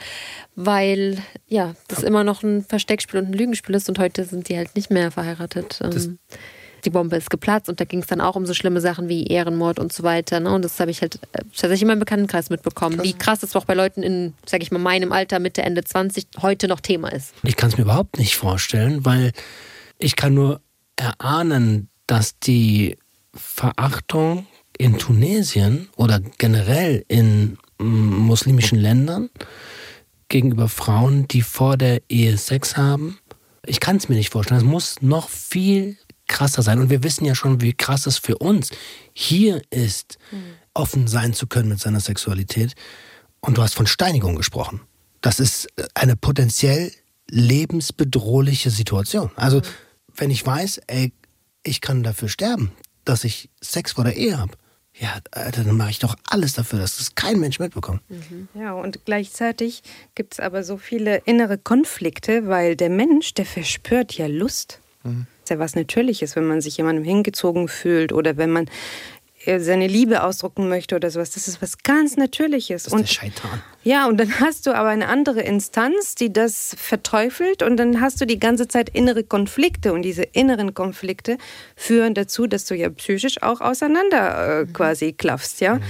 [0.55, 4.57] weil ja, das immer noch ein Versteckspiel und ein Lügenspiel ist und heute sind die
[4.57, 5.79] halt nicht mehr verheiratet.
[5.81, 6.19] Ähm,
[6.83, 9.25] die Bombe ist geplatzt und da ging es dann auch um so schlimme Sachen wie
[9.25, 10.39] Ehrenmord und so weiter.
[10.39, 10.53] Ne?
[10.53, 12.97] Und das habe ich halt äh, tatsächlich in meinem Bekanntenkreis mitbekommen.
[12.97, 13.05] Krass.
[13.05, 16.27] Wie krass das auch bei Leuten in, sage ich mal, meinem Alter, Mitte, Ende 20
[16.41, 17.33] heute noch Thema ist.
[17.43, 19.31] Ich kann es mir überhaupt nicht vorstellen, weil
[19.97, 20.61] ich kann nur
[20.95, 22.97] erahnen, dass die
[23.33, 24.45] Verachtung
[24.77, 29.29] in Tunesien oder generell in muslimischen Ländern
[30.27, 33.19] gegenüber Frauen, die vor der Ehe Sex haben,
[33.65, 34.59] ich kann es mir nicht vorstellen.
[34.59, 36.79] Es muss noch viel krasser sein.
[36.79, 38.71] Und wir wissen ja schon, wie krass es für uns
[39.13, 40.37] hier ist, mhm.
[40.73, 42.75] offen sein zu können mit seiner Sexualität.
[43.41, 44.81] Und du hast von Steinigung gesprochen.
[45.21, 46.91] Das ist eine potenziell
[47.29, 49.31] lebensbedrohliche Situation.
[49.35, 49.63] Also, mhm.
[50.15, 51.13] wenn ich weiß, ey,
[51.63, 52.71] ich kann dafür sterben,
[53.05, 54.53] dass ich Sex vor der Ehe habe,
[54.97, 55.19] ja,
[55.51, 58.01] dann mache ich doch alles dafür, dass das kein Mensch mitbekommt.
[58.09, 58.47] Mhm.
[58.53, 59.83] Ja, und gleichzeitig
[60.15, 64.79] gibt es aber so viele innere Konflikte, weil der Mensch, der verspürt ja Lust.
[65.03, 65.27] Mhm.
[65.41, 68.69] Das ist ja was Natürliches, wenn man sich jemandem hingezogen fühlt oder wenn man
[69.59, 71.31] seine Liebe ausdrucken möchte oder sowas.
[71.31, 72.83] Das ist was ganz Natürliches.
[72.83, 73.61] Das ist und, der Scheitan.
[73.83, 78.19] Ja, und dann hast du aber eine andere Instanz, die das verteufelt und dann hast
[78.19, 81.37] du die ganze Zeit innere Konflikte und diese inneren Konflikte
[81.75, 84.73] führen dazu, dass du ja psychisch auch auseinander äh, mhm.
[84.73, 85.75] quasi klaffst, ja.
[85.75, 85.83] Mhm.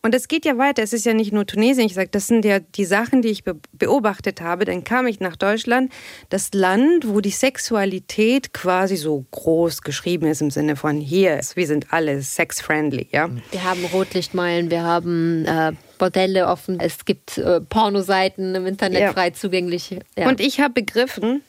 [0.00, 0.82] Und es geht ja weiter.
[0.82, 1.84] Es ist ja nicht nur Tunesien.
[1.86, 4.64] Ich sage, das sind ja die Sachen, die ich be beobachtet habe.
[4.64, 5.92] Dann kam ich nach Deutschland,
[6.28, 11.66] das Land, wo die Sexualität quasi so groß geschrieben ist im Sinne von hier, wir
[11.66, 13.08] sind alle sex-friendly.
[13.10, 13.28] Ja?
[13.50, 19.12] Wir haben Rotlichtmeilen, wir haben äh, Bordelle offen, es gibt äh, Pornoseiten im Internet Ja.
[19.12, 19.98] frei zugänglich.
[20.16, 20.28] Ja.
[20.28, 21.42] Und ich habe begriffen,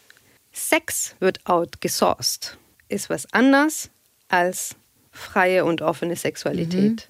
[0.52, 2.58] Sex wird outgesourced.
[2.88, 3.92] Ist was anders
[4.28, 4.76] als
[5.12, 7.10] freie und offene Sexualität.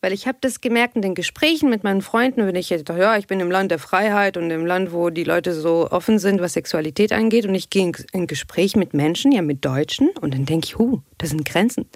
[0.00, 3.16] Weil ich habe das gemerkt in den Gesprächen mit meinen Freunden, wenn ich jetzt, ja,
[3.16, 6.40] ich bin im Land der Freiheit und im Land, wo die Leute so offen sind,
[6.40, 7.46] was Sexualität angeht.
[7.46, 10.78] Und ich gehe in, in Gespräch mit Menschen, ja mit Deutschen, und dann denke ich,
[10.78, 11.86] huh, das sind Grenzen,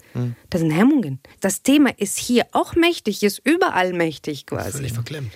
[0.50, 1.20] das sind Hemmungen.
[1.40, 4.72] Das Thema ist hier auch mächtig, ist überall mächtig quasi.
[4.72, 5.32] Völlig verklemmt.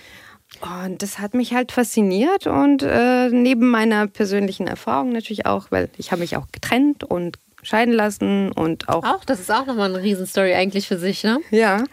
[0.61, 5.89] Und das hat mich halt fasziniert und äh, neben meiner persönlichen Erfahrung natürlich auch, weil
[5.97, 9.93] ich habe mich auch getrennt und scheiden lassen und auch auch, das ist auch nochmal
[9.93, 11.39] eine Riesenstory eigentlich für sich, ne?
[11.51, 11.83] ja.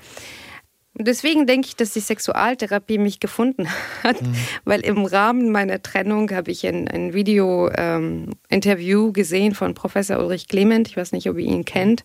[0.97, 3.69] Und deswegen denke ich, dass die Sexualtherapie mich gefunden
[4.03, 4.17] hat,
[4.65, 10.89] weil im Rahmen meiner Trennung habe ich ein, ein Video-Interview gesehen von Professor Ulrich Clement.
[10.89, 12.05] Ich weiß nicht, ob ihr ihn kennt.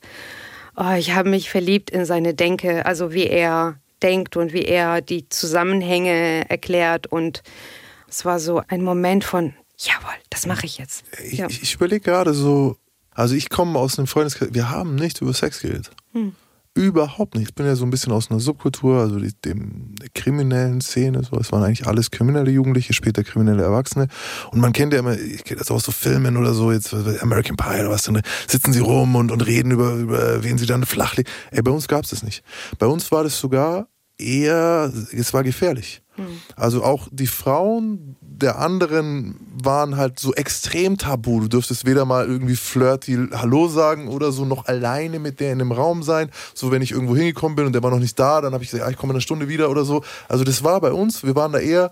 [0.75, 5.01] Oh, ich habe mich verliebt in seine Denke, also wie er denkt und wie er
[5.01, 7.07] die Zusammenhänge erklärt.
[7.07, 7.43] Und
[8.07, 11.03] es war so ein Moment von, jawohl, das mache ich jetzt.
[11.23, 11.47] Ich, Ja.
[11.47, 12.77] ich, ich überlege gerade so,
[13.13, 15.91] also ich komme aus einem Freundeskreis, wir haben nicht über Sex geredet.
[16.79, 17.49] Überhaupt nicht.
[17.49, 21.21] Ich bin ja so ein bisschen aus einer Subkultur, also die, dem, der kriminellen Szene.
[21.23, 21.37] So.
[21.37, 24.07] Es waren eigentlich alles kriminelle Jugendliche, später kriminelle Erwachsene.
[24.51, 27.57] Und man kennt ja immer, ich kenne das aus so Filmen oder so, jetzt American
[27.57, 30.85] Pie oder was, dann sitzen sie rum und, und reden über, über wen sie dann
[30.85, 31.29] flachlegen.
[31.51, 32.43] Ey, bei uns gab es das nicht.
[32.77, 36.01] Bei uns war das sogar eher, es war gefährlich.
[36.55, 41.41] Also auch die Frauen der anderen waren halt so extrem tabu.
[41.41, 45.61] Du dürftest weder mal irgendwie flirty Hallo sagen oder so noch alleine mit der in
[45.61, 46.31] einem Raum sein.
[46.53, 48.71] So wenn ich irgendwo hingekommen bin und der war noch nicht da, dann habe ich
[48.71, 50.03] gesagt, ah, ich komme in einer Stunde wieder oder so.
[50.27, 51.91] Also das war bei uns, wir waren da eher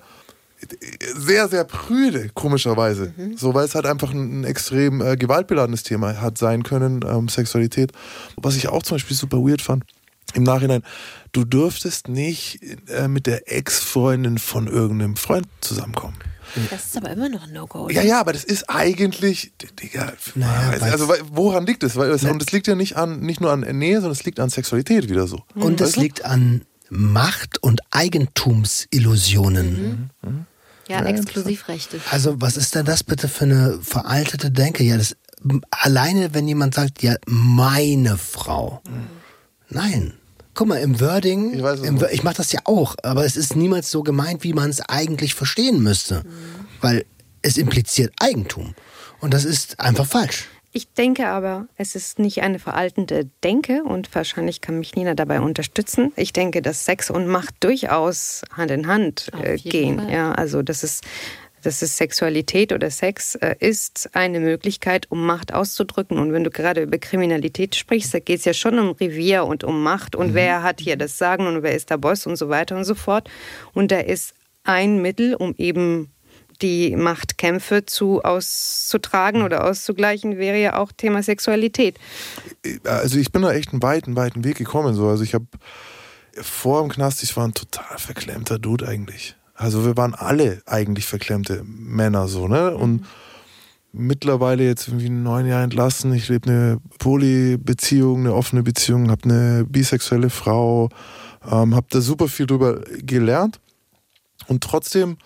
[1.15, 3.13] sehr, sehr prüde, komischerweise.
[3.35, 7.27] So, weil es halt einfach ein, ein extrem äh, gewaltbeladenes Thema hat sein können, ähm,
[7.27, 7.91] Sexualität.
[8.37, 9.83] Was ich auch zum Beispiel super weird fand,
[10.33, 10.83] im Nachhinein,
[11.31, 16.17] du dürftest nicht äh, mit der Ex-Freundin von irgendeinem Freund zusammenkommen.
[16.71, 17.89] Das ist aber immer noch ein No-Go.
[17.89, 21.95] Ja, ja, aber das ist eigentlich, Digga, Naja, also, also woran liegt es?
[21.95, 24.39] Weil, es- Und es liegt ja nicht an, nicht nur an Nähe, sondern es liegt
[24.39, 25.43] an Sexualität wieder so.
[25.55, 30.09] Und es liegt an Macht- und Eigentumsillusionen.
[30.87, 31.99] Ja, Exklusivrechte.
[32.11, 34.83] Also, was ist denn das bitte für eine veraltete Denke?
[34.83, 35.15] Ja, das
[35.69, 38.81] alleine, wenn jemand sagt, ja, meine Frau.
[39.69, 40.13] Nein.
[40.57, 43.55] Guck mal, im Wording, Ich weiß im, ich mache das ja auch, aber es ist
[43.55, 46.23] niemals so gemeint, wie man es eigentlich verstehen müsste.
[46.81, 47.05] Weil
[47.43, 48.73] es impliziert Eigentum.
[49.19, 50.47] Und das ist einfach falsch.
[50.71, 55.41] Ich denke aber, es ist nicht eine veraltende Denke und wahrscheinlich kann mich Nina dabei
[55.41, 56.11] unterstützen.
[56.15, 59.99] Ich denke, dass Sex und Macht durchaus Hand in Hand äh, gehen.
[59.99, 60.11] Fall.
[60.11, 61.03] Ja, also das ist,
[61.67, 66.17] das ist Sexualität oder Sex äh, ist eine Möglichkeit, um Macht auszudrücken.
[66.17, 69.65] Und wenn du gerade über Kriminalität sprichst, da geht es ja schon um Revier und
[69.65, 72.47] um Macht und wer hat hier das Sagen und wer ist der Boss und so
[72.47, 73.29] weiter und so fort.
[73.73, 76.09] Und da ist ein Mittel, um eben
[76.61, 81.99] die Machtkämpfe zu auszutragen oder auszugleichen, wäre ja auch Thema Sexualität.
[82.85, 84.95] also ich bin da echt einen weiten, weiten Weg gekommen.
[84.95, 85.09] So.
[85.09, 85.47] Also ich habe
[86.33, 89.35] vor dem Knast, ich war ein total verklemmter Dude eigentlich.
[89.57, 92.75] Also wir waren alle eigentlich verklemmte Männer so, ne?
[92.75, 93.05] Und
[93.91, 96.13] mittlerweile jetzt irgendwie neun Jahre entlassen.
[96.13, 100.89] Ich lebe eine Poly-Beziehung, eine offene Beziehung, habe eine bisexuelle Frau,
[101.49, 103.59] ähm, habe da super viel drüber gelernt.
[104.45, 105.17] Und trotzdem,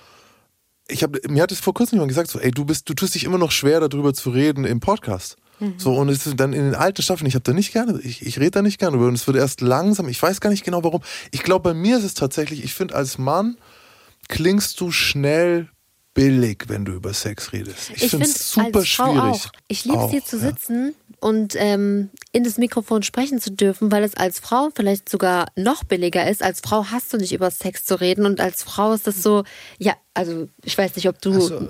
[0.88, 3.16] ich habe mir hat es vor kurzem jemand gesagt, so, ey, du bist, du tust
[3.16, 5.36] dich immer noch schwer, darüber zu reden im Podcast.
[5.78, 8.26] So, und es ist dann in den alten Staffeln, ich habe da nicht gerne, ich,
[8.26, 9.10] ich rede da nicht gerne drüber.
[9.10, 11.02] Und es wird erst langsam, ich weiß gar nicht genau warum.
[11.32, 13.58] Ich glaube, bei mir ist es tatsächlich, ich finde, als Mann
[14.28, 15.70] klingst du schnell
[16.14, 17.92] billig, wenn du über Sex redest.
[17.96, 19.24] Ich, Ich finde es super als Frau schwierig.
[19.24, 19.52] auch.
[19.68, 20.50] Ich liebe es hier zu ja.
[20.50, 25.48] sitzen und ähm, in das Mikrofon sprechen zu dürfen, weil es als Frau vielleicht sogar
[25.56, 26.44] noch billiger ist.
[26.44, 29.44] Als Frau hast du nicht über Sex zu reden und als Frau ist das so,
[29.78, 31.34] ja, also ich weiß nicht, ob du.
[31.34, 31.70] Also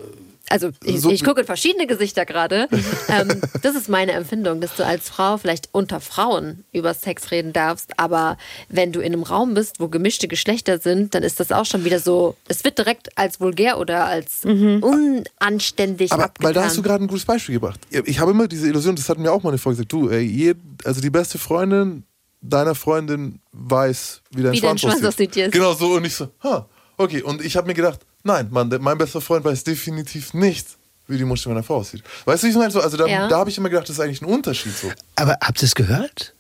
[0.84, 2.68] ich, So- ich gucke in verschiedene Gesichter gerade.
[3.10, 7.54] ähm, das ist meine Empfindung, dass du als Frau vielleicht unter Frauen über Sex reden
[7.54, 8.38] darfst, aber
[8.70, 11.86] wenn du in einem Raum bist, wo gemischte Geschlechter sind, dann ist das auch schon
[11.86, 16.48] wieder so, es wird direkt als vulgär oder als unanständig Aber abgetan.
[16.48, 17.80] weil da hast du gerade ein gutes Beispiel gebracht.
[17.90, 20.22] Ich habe immer diese Illusion, das hat mir auch mal eine Frau gesagt, du, ey,
[20.22, 22.04] je, also die beste Freundin
[22.42, 25.34] deiner Freundin weiß, wie dein Wie dein Schwanz Schwanz aussieht.
[25.52, 27.22] Genau so und ich so, ha, okay.
[27.22, 30.68] Und ich habe mir gedacht, nein, Mann, mein bester Freund weiß definitiv nicht,
[31.08, 32.04] wie die Muschi meiner Frau aussieht.
[32.26, 32.72] Weißt du, wie ich meine?
[32.72, 33.28] So, also da, Ja.
[33.28, 34.92] da habe ich immer gedacht, das ist eigentlich ein Unterschied so.
[35.16, 36.34] Aber habt ihr es gehört?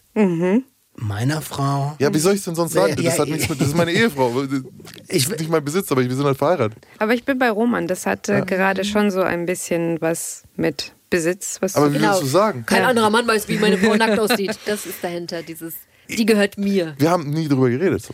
[0.95, 1.95] meiner Frau.
[1.99, 2.95] Ja, wie soll ich es denn sonst sagen?
[3.01, 4.43] Ja, Das, hat ja, nichts mit, das ist meine Ehefrau.
[4.43, 4.61] Das
[5.07, 6.77] Ich- ist nicht mein Besitz, aber wir sind halt verheiratet.
[6.99, 7.87] Aber ich bin bei Roman.
[7.87, 11.57] Das hatte gerade schon so ein bisschen was mit Besitz.
[11.61, 12.09] Was Aber wie Genau.
[12.11, 12.65] willst du sagen?
[12.65, 14.57] Kein anderer Mann weiß, wie meine Frau nackt aussieht.
[14.65, 15.73] Das ist dahinter, dieses,
[16.09, 16.93] die gehört mir.
[16.97, 18.03] Wir haben nie drüber geredet.
[18.03, 18.13] So.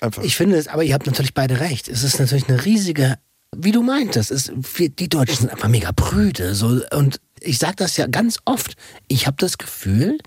[0.00, 0.22] Einfach.
[0.22, 1.88] Ich finde es, aber ihr habt natürlich beide recht.
[1.88, 3.18] Es ist natürlich eine riesige,
[3.56, 6.54] wie du meintest, es, die Deutschen sind einfach mega prüde.
[6.54, 8.76] So, und ich sage das ja ganz oft.
[9.08, 10.18] Ich habe das Gefühl,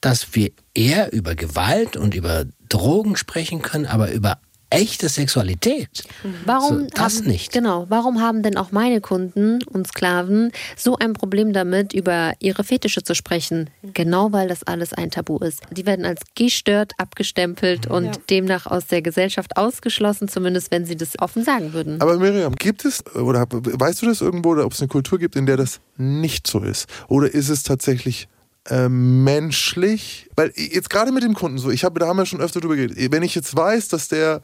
[0.00, 4.38] dass wir eher über Gewalt und über Drogen sprechen können, aber über
[4.74, 6.04] echte Sexualität.
[6.44, 7.52] Warum So, das haben, nicht.
[7.52, 12.64] Genau, warum haben denn auch meine Kunden und Sklaven so ein Problem damit, über ihre
[12.64, 13.70] Fetische zu sprechen?
[13.94, 15.62] Genau weil das alles ein Tabu ist.
[15.70, 21.18] Die werden als gestört abgestempelt und demnach aus der Gesellschaft ausgeschlossen, zumindest wenn sie das
[21.18, 22.00] offen sagen würden.
[22.00, 25.36] Aber Miriam, gibt es, oder weißt du das irgendwo, oder ob es eine Kultur gibt,
[25.36, 26.88] in der das nicht so ist?
[27.08, 28.28] Oder ist es tatsächlich
[28.70, 30.28] äh, menschlich?
[30.36, 32.76] Weil jetzt gerade mit dem Kunden so, ich habe, da haben wir schon öfter drüber
[32.76, 33.12] geredet.
[33.12, 34.40] Wenn ich jetzt weiß, dass der,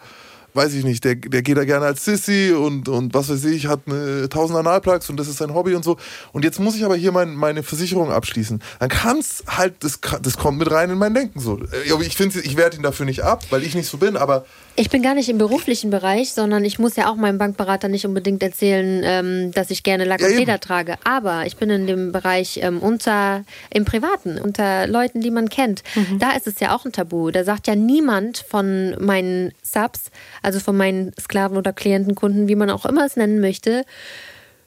[0.54, 3.66] weiß ich nicht, der, der geht da gerne als Sissy und, und was weiß ich,
[3.66, 5.96] hat eine 1000 Analplugs und das ist sein Hobby und so.
[6.33, 8.62] Und jetzt muss ich aber hier mein, meine Versicherung abschließen.
[8.78, 11.59] Dann kann es halt, das, das kommt mit rein in mein Denken so.
[11.59, 14.44] Äh, Ich finde, ich werte ihn dafür nicht ab, weil ich nicht so bin, aber
[14.81, 18.07] Ich bin gar nicht im beruflichen Bereich, sondern ich muss ja auch meinem Bankberater nicht
[18.07, 20.40] unbedingt erzählen, ähm, dass ich gerne Lack Ja, und eben.
[20.40, 20.95] Leder trage.
[21.05, 25.83] Aber ich bin in dem Bereich ähm, unter im Privaten, unter Leuten, die man kennt.
[26.19, 27.31] Da ist es ja auch ein Tabu.
[27.31, 32.71] Da sagt ja niemand von meinen Subs, also von meinen Sklaven oder Klientenkunden, wie man
[32.71, 33.85] auch immer es nennen möchte.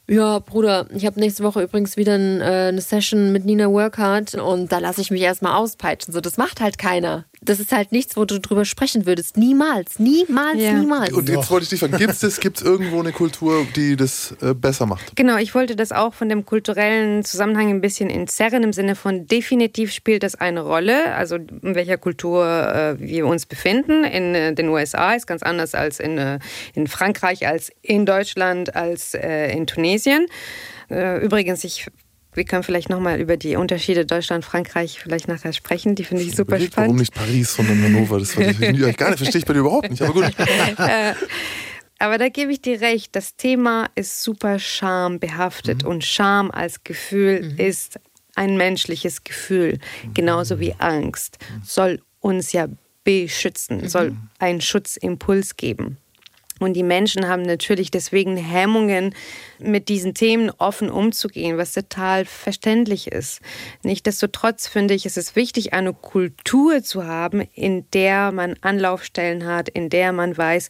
[0.07, 4.71] Ja, Bruder, ich habe nächste Woche übrigens wieder äh, eine Session mit Nina Workhardt und
[4.71, 6.13] da lasse ich mich erstmal auspeitschen.
[6.13, 7.25] So, das macht halt keiner.
[7.45, 9.37] Das ist halt nichts, wo du drüber sprechen würdest.
[9.37, 10.73] Niemals, niemals, Ja.
[10.73, 11.11] niemals.
[11.13, 14.53] Und jetzt wollte ich dich fragen, gibt es gibt's irgendwo eine Kultur, die das äh,
[14.53, 15.15] besser macht?
[15.15, 19.27] Genau, ich wollte das auch von dem kulturellen Zusammenhang ein bisschen entzerren, im Sinne von
[19.27, 24.03] definitiv spielt das eine Rolle, also in welcher Kultur äh, wir uns befinden.
[24.03, 26.39] In äh, den USA ist ganz anders als in, äh,
[26.73, 30.27] in Frankreich, als in Deutschland, als äh, in Tunesien.
[30.89, 31.87] Äh, übrigens, ich,
[32.35, 36.35] wir können vielleicht nochmal über die Unterschiede Deutschland, Frankreich vielleicht nachher sprechen, die finde ich
[36.35, 36.99] super Überlegt, warum spannend.
[36.99, 38.19] nicht Paris, sondern Hannover?
[38.19, 40.01] Das ich ich gar nicht, verstehe ich bei dir überhaupt nicht.
[40.01, 40.31] Aber gut.
[41.99, 47.55] Aber da gebe ich dir recht, das Thema ist super schambehaftet und Scham als Gefühl
[47.57, 47.99] ist
[48.35, 49.79] ein menschliches Gefühl,
[50.13, 52.67] genauso wie Angst, soll uns ja
[53.03, 55.97] beschützen, soll einen Schutzimpuls geben.
[56.63, 59.13] Und die Menschen haben natürlich deswegen Hemmungen,
[59.59, 63.41] mit diesen Themen offen umzugehen, was total verständlich ist.
[63.83, 69.69] Nichtsdestotrotz finde ich, es ist wichtig, eine Kultur zu haben, in der man Anlaufstellen hat,
[69.69, 70.69] in der man weiß,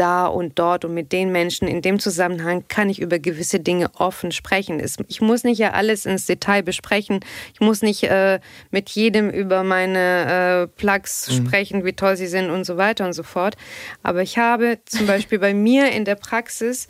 [0.00, 3.90] da und dort und mit den Menschen in dem Zusammenhang kann ich über gewisse Dinge
[3.94, 4.82] offen sprechen.
[5.08, 7.20] Ich muss nicht ja alles ins Detail besprechen.
[7.52, 12.48] Ich muss nicht äh, mit jedem über meine äh, Plugs sprechen, wie toll sie sind
[12.48, 13.56] und so weiter und so fort.
[14.02, 16.88] Aber ich habe zum Beispiel bei mir in der Praxis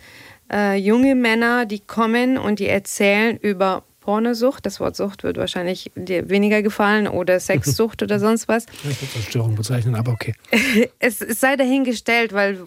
[0.52, 4.66] äh, junge Männer, die kommen und die erzählen über Pornosucht.
[4.66, 8.66] Das Wort Sucht wird wahrscheinlich dir weniger gefallen oder Sexsucht oder sonst was.
[8.82, 10.34] Ich würde das Störung bezeichnen, aber okay.
[10.98, 12.60] es, es sei dahingestellt, weil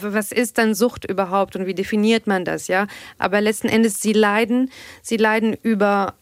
[0.00, 2.86] was ist dann Sucht überhaupt und wie definiert man das, ja?
[3.18, 4.70] Aber letzten Endes, sie leiden,
[5.02, 6.14] sie leiden über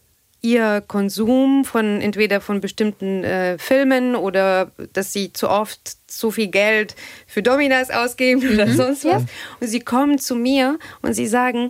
[0.45, 6.47] ihr Konsum von entweder von bestimmten äh, Filmen oder dass sie zu oft zu viel
[6.47, 6.95] Geld
[7.25, 9.23] für Dominas ausgeben oder sonst was.
[9.59, 11.69] Und sie kommen zu mir und sie sagen,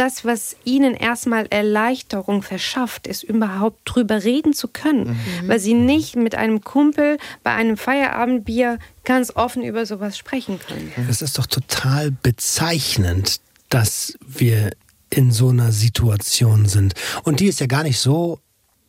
[0.00, 6.16] das, was ihnen erstmal Erleichterung verschafft, ist überhaupt drüber reden zu können, weil sie nicht
[6.16, 10.90] mit einem Kumpel bei einem Feierabendbier ganz offen über sowas sprechen können.
[11.10, 14.70] Es ist doch total bezeichnend, dass wir
[15.10, 16.94] in so einer Situation sind.
[17.24, 18.40] Und die ist ja gar nicht so.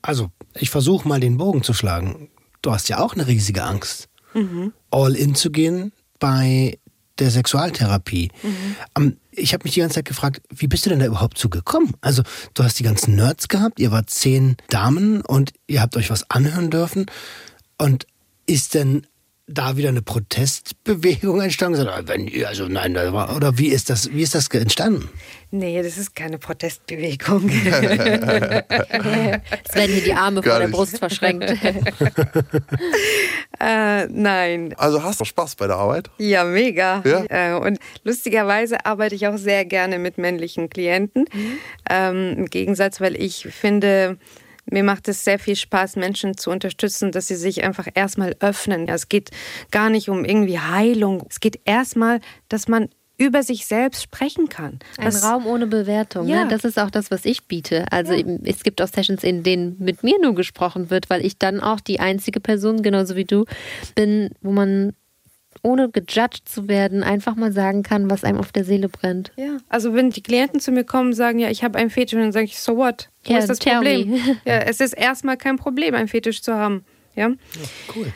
[0.01, 2.29] Also, ich versuche mal den Bogen zu schlagen.
[2.61, 4.07] Du hast ja auch eine riesige Angst,
[4.91, 6.79] all in zu gehen bei
[7.19, 8.31] der Sexualtherapie.
[8.95, 11.93] Ähm, ich habe mich die ganze Zeit gefragt, wie bist du denn da überhaupt zugekommen?
[12.01, 16.09] Also, du hast die ganzen Nerds gehabt, ihr wart zehn Damen und ihr habt euch
[16.09, 17.05] was anhören dürfen.
[17.77, 18.05] Und
[18.45, 19.07] ist denn
[19.51, 21.79] da wieder eine Protestbewegung entstanden?
[21.79, 25.09] Gesagt, Wenn, also nein, oder wie ist das, wie ist das entstanden?
[25.53, 27.49] Nee, das ist keine Protestbewegung.
[29.63, 30.77] Es werden hier die Arme Gar vor der nicht.
[30.77, 31.43] Brust verschränkt.
[33.59, 34.73] äh, nein.
[34.77, 36.09] Also hast du Spaß bei der Arbeit?
[36.17, 37.03] Ja, mega.
[37.05, 37.25] Ja?
[37.29, 41.25] Äh, und lustigerweise arbeite ich auch sehr gerne mit männlichen Klienten.
[41.89, 44.17] Ähm, Im Gegensatz, weil ich finde,
[44.69, 48.87] mir macht es sehr viel Spaß, Menschen zu unterstützen, dass sie sich einfach erstmal öffnen.
[48.87, 49.31] Ja, es geht
[49.71, 51.23] gar nicht um irgendwie Heilung.
[51.29, 52.19] Es geht erstmal,
[52.49, 54.79] dass man über sich selbst sprechen kann.
[54.97, 56.27] Ein Was- Raum ohne Bewertung.
[56.27, 56.43] Ja.
[56.43, 56.49] Ne?
[56.49, 57.85] Das ist auch das, was ich biete.
[57.91, 61.37] Also eben, es gibt auch Sessions, in denen mit mir nur gesprochen wird, weil ich
[61.37, 63.45] dann auch die einzige Person, genauso wie du,
[63.93, 64.93] bin, wo man
[65.63, 69.31] ohne gejudged zu werden, einfach mal sagen kann, was einem auf der Seele brennt.
[69.35, 72.15] Ja, also wenn die Klienten zu mir kommen und sagen, ja, ich habe einen Fetisch,
[72.15, 73.09] und dann sage ich, so what?
[73.25, 74.09] Wo Ja, ist das tell Problem?
[74.11, 74.17] me.
[74.45, 76.83] Ja, es ist erstmal kein Problem, einen Fetisch zu haben.
[77.15, 77.31] Ja?
[77.95, 78.11] Cool.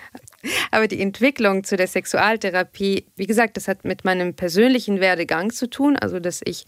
[0.72, 5.70] Aber die Entwicklung zu der Sexualtherapie, wie gesagt, das hat mit meinem persönlichen Werdegang zu
[5.70, 6.66] tun, also dass ich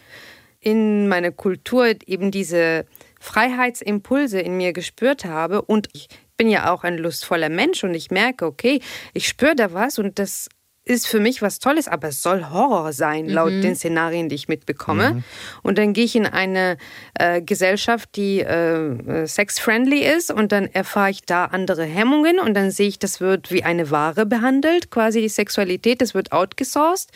[0.60, 2.86] in meiner Kultur eben diese
[3.20, 8.12] Freiheitsimpulse in mir gespürt habe und ich bin ja auch ein lustvoller Mensch und ich
[8.12, 8.82] merke, okay,
[9.14, 10.50] ich spüre da was und das
[10.88, 14.48] ist für mich was Tolles, aber es soll Horror sein, laut den Szenarien, die ich
[14.48, 15.24] mitbekomme.
[15.64, 16.78] Und dann gehe ich in eine
[17.16, 22.54] äh, Gesellschaft, die äh, äh, sex-friendly ist und dann erfahre ich da andere Hemmungen und
[22.54, 27.10] dann sehe ich, das wird wie eine Ware behandelt, quasi die Sexualität, das wird outgesourced.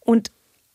[0.00, 0.30] Und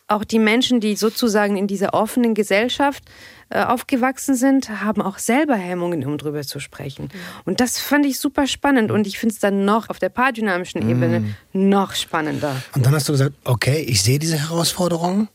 [0.09, 3.03] auch die Menschen, die sozusagen in dieser offenen Gesellschaft
[3.49, 7.09] äh, aufgewachsen sind, haben auch selber Hemmungen, um drüber zu sprechen.
[7.45, 10.87] Und das fand ich super spannend und ich finde es dann noch auf der paardynamischen
[10.89, 12.55] Ebene noch spannender.
[12.75, 15.27] Und dann hast du gesagt, okay, ich sehe diese Herausforderung,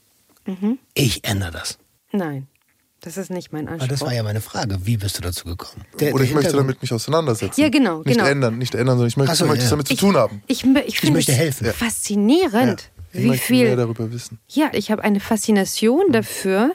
[0.46, 0.78] Mhm.
[0.92, 1.78] ich ändere das.
[2.12, 2.46] Nein,
[3.00, 3.88] das ist nicht mein Weil Anspruch.
[3.88, 5.84] das war ja meine Frage, wie bist du dazu gekommen?
[6.00, 7.60] Der- Oder ich möchte damit mich auseinandersetzen.
[7.60, 8.26] Ja, genau, Nicht genau.
[8.28, 9.70] ändern, nicht ändern, sondern ich möchte, so, ich möchte ja.
[9.70, 10.42] damit zu tun haben.
[10.46, 11.66] Ich, mö- ich, finde möchte es helfen.
[11.66, 11.72] Ja.
[11.72, 13.76] Faszinierend, Ich wie möchte mehr viel.
[13.76, 14.38] darüber wissen.
[14.48, 16.74] Ja, ich habe eine Faszination dafür,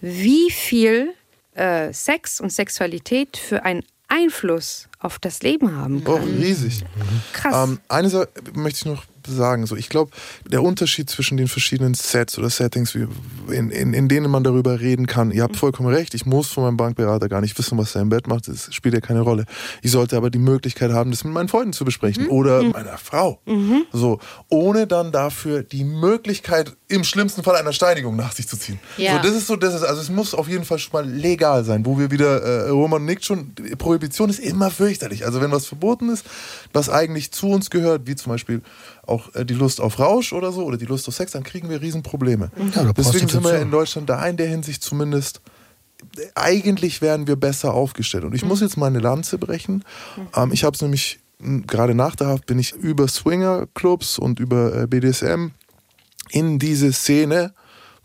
[0.00, 1.14] wie viel
[1.54, 6.24] äh, Sex und Sexualität für einen Einfluss auf das Leben haben Oh, kann.
[6.24, 6.84] riesig.
[7.32, 7.68] Krass.
[7.68, 9.66] Ähm, eine Sache möchte ich noch sagen.
[9.66, 10.12] So, ich glaube,
[10.48, 15.08] der Unterschied zwischen den verschiedenen Sets oder Settings, in, in, in denen man darüber reden
[15.08, 18.02] kann, ihr habt vollkommen recht, ich muss von meinem Bankberater gar nicht wissen, was er
[18.02, 19.44] im Bett macht, das spielt ja keine Rolle.
[19.82, 23.40] Ich sollte aber die Möglichkeit haben, das mit meinen Freunden zu besprechen oder meiner Frau.
[23.92, 28.78] So, ohne dann dafür die Möglichkeit, im schlimmsten Fall einer Steinigung nach sich zu ziehen.
[28.96, 29.16] Ja.
[29.16, 31.64] So, das ist so, das ist, also es muss auf jeden Fall schon mal legal
[31.64, 35.24] sein, wo wir wieder, äh, Roman nickt schon, Prohibition ist immer fürchterlich.
[35.26, 36.24] Also wenn was verboten ist,
[36.72, 38.62] was eigentlich zu uns gehört, wie zum Beispiel
[39.04, 41.68] auch äh, die Lust auf Rausch oder so oder die Lust auf Sex, dann kriegen
[41.68, 42.50] wir Riesenprobleme.
[42.74, 45.40] Ja, Deswegen sind wir in Deutschland da in der Hinsicht zumindest
[46.34, 48.24] eigentlich wären wir besser aufgestellt.
[48.24, 49.82] Und ich muss jetzt mal eine Lanze brechen.
[50.36, 54.38] Ähm, ich habe es nämlich mh, gerade nach der Haft bin ich über Swinger-Clubs und
[54.38, 55.48] über äh, BDSM
[56.30, 57.54] in diese Szene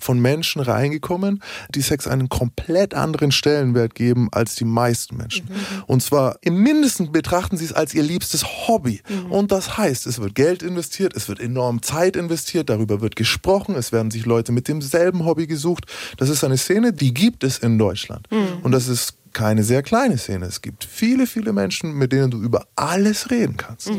[0.03, 1.41] von Menschen reingekommen,
[1.73, 5.49] die Sex einen komplett anderen Stellenwert geben als die meisten Menschen.
[5.87, 9.01] Und zwar im Mindesten betrachten sie es als ihr liebstes Hobby.
[9.29, 13.75] Und das heißt, es wird Geld investiert, es wird enorm Zeit investiert, darüber wird gesprochen,
[13.75, 15.85] es werden sich Leute mit demselben Hobby gesucht.
[16.17, 18.27] Das ist eine Szene, die gibt es in Deutschland.
[18.63, 20.45] Und das ist keine sehr kleine Szene.
[20.45, 23.89] Es gibt viele, viele Menschen, mit denen du über alles reden kannst.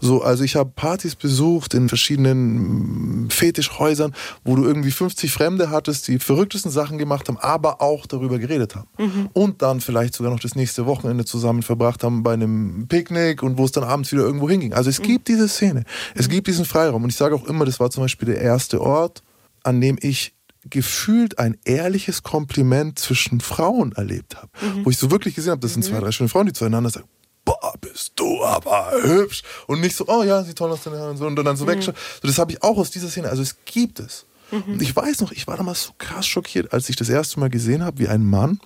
[0.00, 4.14] So, also ich habe Partys besucht in verschiedenen mm, Fetischhäusern,
[4.44, 8.74] wo du irgendwie 50 Fremde hattest, die verrücktesten Sachen gemacht haben, aber auch darüber geredet
[8.74, 8.88] haben.
[9.32, 13.58] Und dann vielleicht sogar noch das nächste Wochenende zusammen verbracht haben bei einem Picknick und
[13.58, 14.72] wo es dann abends wieder irgendwo hinging.
[14.72, 15.84] Also es gibt diese Szene.
[16.14, 17.02] Es gibt diesen Freiraum.
[17.04, 19.22] Und ich sage auch immer, das war zum Beispiel der erste Ort,
[19.62, 24.48] an dem ich gefühlt ein ehrliches Kompliment zwischen Frauen erlebt habe.
[24.84, 27.08] Wo ich so wirklich gesehen habe, das sind zwei, drei schöne Frauen, die zueinander sagen,
[27.44, 29.42] boah, bist du aber hübsch.
[29.66, 31.96] Und nicht so, oh ja, sieht toll aus und so, und dann so wegschauen.
[32.20, 33.28] So, das habe ich auch aus dieser Szene.
[33.28, 34.26] Also es gibt es.
[34.52, 37.48] Und ich weiß noch, ich war damals so krass schockiert, als ich das erste Mal
[37.48, 38.60] gesehen habe, wie ein Mann,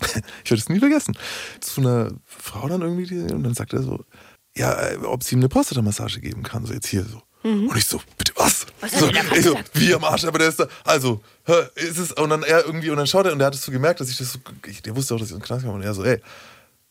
[0.44, 1.18] ich werde es nie vergessen,
[1.60, 4.04] zu einer Frau dann irgendwie, und dann sagt er so,
[4.56, 7.20] ja, äh, ob sie ihm eine Prostatamassage geben kann, so jetzt hier so.
[7.42, 8.66] Und ich so, bitte was?
[8.98, 12.30] so, ich so, wie am Arsch, aber der ist da, also, hä, ist es, und
[12.30, 14.18] dann er irgendwie, und dann schaut er, und der hat es so gemerkt, dass ich
[14.18, 16.04] das so, ich, der wusste auch, dass ich in den Knast kam, und er so,
[16.04, 16.20] ey,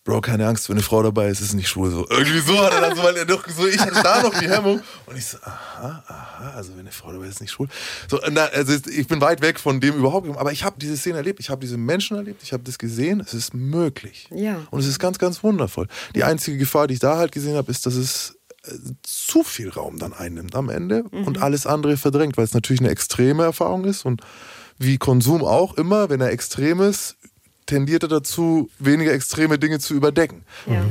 [0.03, 1.91] Bro, keine Angst, wenn eine Frau dabei ist, ist es nicht schwul.
[1.91, 2.07] So.
[2.09, 4.49] Irgendwie so hat er dann so, weil er doch so, ich hatte da noch die
[4.49, 4.81] Hemmung.
[5.05, 7.67] Und ich so, aha, aha, also wenn eine Frau dabei ist, ist es nicht schwul.
[8.09, 10.27] So, da, also ich bin weit weg von dem überhaupt.
[10.39, 13.19] Aber ich habe diese Szene erlebt, ich habe diese Menschen erlebt, ich habe das gesehen,
[13.19, 14.27] es ist möglich.
[14.31, 14.63] Ja.
[14.71, 15.87] Und es ist ganz, ganz wundervoll.
[16.15, 18.39] Die einzige Gefahr, die ich da halt gesehen habe, ist, dass es
[19.03, 22.89] zu viel Raum dann einnimmt am Ende und alles andere verdrängt, weil es natürlich eine
[22.89, 24.21] extreme Erfahrung ist und
[24.77, 27.15] wie Konsum auch immer, wenn er extrem ist,
[27.65, 30.43] tendiert er dazu, weniger extreme Dinge zu überdecken.
[30.67, 30.83] Ja.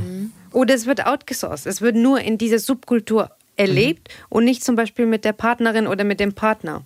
[0.53, 1.67] Oder es wird outgesourced.
[1.67, 6.03] Es wird nur in dieser Subkultur erlebt und nicht zum Beispiel mit der Partnerin oder
[6.05, 6.83] mit dem Partner.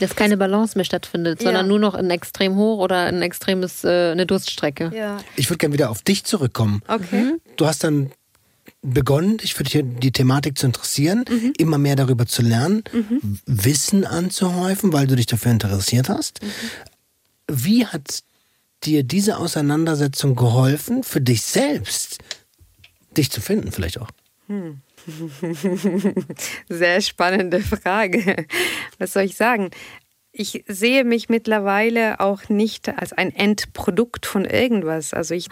[0.00, 1.68] Dass keine Balance mehr stattfindet, sondern Ja.
[1.68, 4.90] nur noch ein extrem hoch oder ein extremes, äh, eine Durststrecke.
[4.94, 5.18] Ja.
[5.36, 6.82] Ich würde gerne wieder auf dich zurückkommen.
[6.88, 7.34] Okay.
[7.56, 8.10] Du hast dann
[8.82, 11.24] begonnen, dich für die, die Thematik zu interessieren,
[11.58, 12.84] immer mehr darüber zu lernen,
[13.46, 16.40] Wissen anzuhäufen, weil du dich dafür interessiert hast.
[17.50, 18.22] Wie hat
[18.84, 22.18] dir diese Auseinandersetzung geholfen, für dich selbst
[23.16, 24.10] dich zu finden, vielleicht auch?
[26.68, 28.46] Sehr spannende Frage.
[28.98, 29.70] was soll ich sagen?
[30.40, 35.12] Ich sehe mich mittlerweile auch nicht als ein Endprodukt von irgendwas.
[35.12, 35.48] Also ich,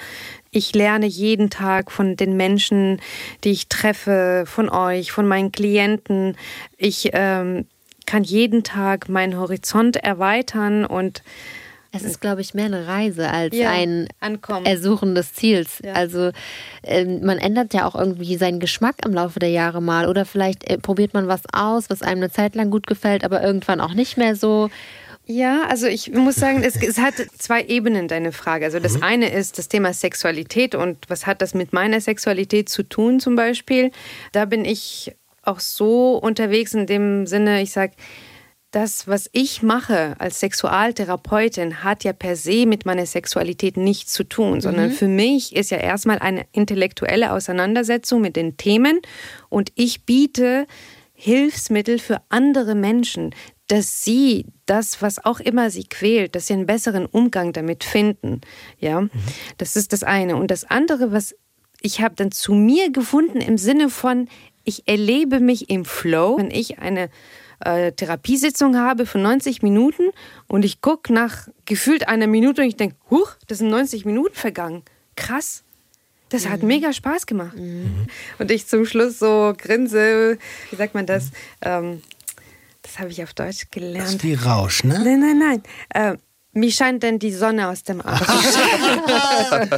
[0.52, 3.00] ich lerne jeden Tag von den Menschen,
[3.42, 6.36] die ich treffe, von euch, von meinen Klienten.
[6.76, 7.66] Ich ähm,
[8.06, 11.24] kann jeden Tag meinen Horizont erweitern und
[11.96, 14.66] es ist, glaube ich, mehr eine Reise als Ja, ein ankommen.
[14.66, 15.80] Ersuchen des Ziels.
[15.84, 15.94] Ja.
[15.94, 16.30] Also
[16.82, 20.08] ähm, man ändert ja auch irgendwie seinen Geschmack im Laufe der Jahre mal.
[20.08, 23.42] Oder vielleicht äh, probiert man was aus, was einem eine Zeit lang gut gefällt, aber
[23.42, 24.70] irgendwann auch nicht mehr so.
[25.28, 28.64] Ja, also ich muss sagen, es, es hat zwei Ebenen, deine Frage.
[28.64, 32.84] Also das eine ist das Thema Sexualität und was hat das mit meiner Sexualität zu
[32.84, 33.90] tun zum Beispiel.
[34.30, 37.94] Da bin ich auch so unterwegs in dem Sinne, ich sage,
[38.76, 44.22] das, was ich mache als Sexualtherapeutin, hat ja per se mit meiner Sexualität nichts zu
[44.22, 49.00] tun, sondern für mich ist ja erstmal eine intellektuelle Auseinandersetzung mit den Themen
[49.48, 50.66] und ich biete
[51.14, 53.34] Hilfsmittel für andere Menschen,
[53.68, 58.42] dass sie das, was auch immer sie quält, dass sie einen besseren Umgang damit finden.
[58.78, 59.08] Ja,
[59.56, 60.36] das ist das eine.
[60.36, 61.34] Und das andere, was
[61.80, 64.28] ich habe dann zu mir gefunden im Sinne von,
[64.64, 67.08] ich erlebe mich im Flow, wenn ich eine
[67.60, 70.10] äh, Therapiesitzung habe für 90 Minuten
[70.46, 74.34] und ich gucke nach gefühlt einer Minute und ich denke, huch, das sind 90 Minuten
[74.34, 74.82] vergangen.
[75.16, 75.62] Krass.
[76.28, 77.56] Das hat mega Spaß gemacht.
[77.56, 80.38] Und ich zum Schluss so grinse,
[80.70, 81.30] wie sagt man das?
[81.62, 82.02] Ähm,
[82.82, 84.08] das habe ich auf Deutsch Das gelernt.
[84.08, 85.00] ist wie Rausch, ne?
[85.04, 85.62] Nein, nein, nein.
[85.90, 86.16] Äh,
[86.56, 88.02] mir scheint dann die Sonne aus dem.
[88.04, 89.68] Ja,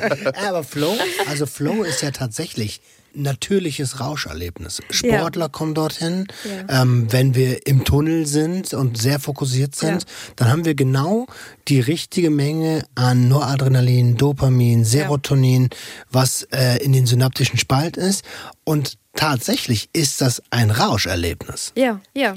[0.49, 0.97] aber Flow,
[1.29, 2.81] also Flow ist ja tatsächlich
[3.14, 4.83] natürliches Rauscherlebnis.
[4.91, 6.26] Sportler kommen dorthin.
[6.68, 6.83] Ja.
[6.83, 10.09] Ähm, wenn wir im Tunnel sind und sehr fokussiert sind, Ja.
[10.37, 11.26] dann haben wir genau
[11.68, 15.70] die richtige Menge an Noradrenalin, Dopamin, Serotonin,
[16.11, 18.24] was äh, in den synaptischen Spalt ist.
[18.64, 21.72] Und tatsächlich ist das ein Rauscherlebnis.
[21.76, 22.37] Ja, ja.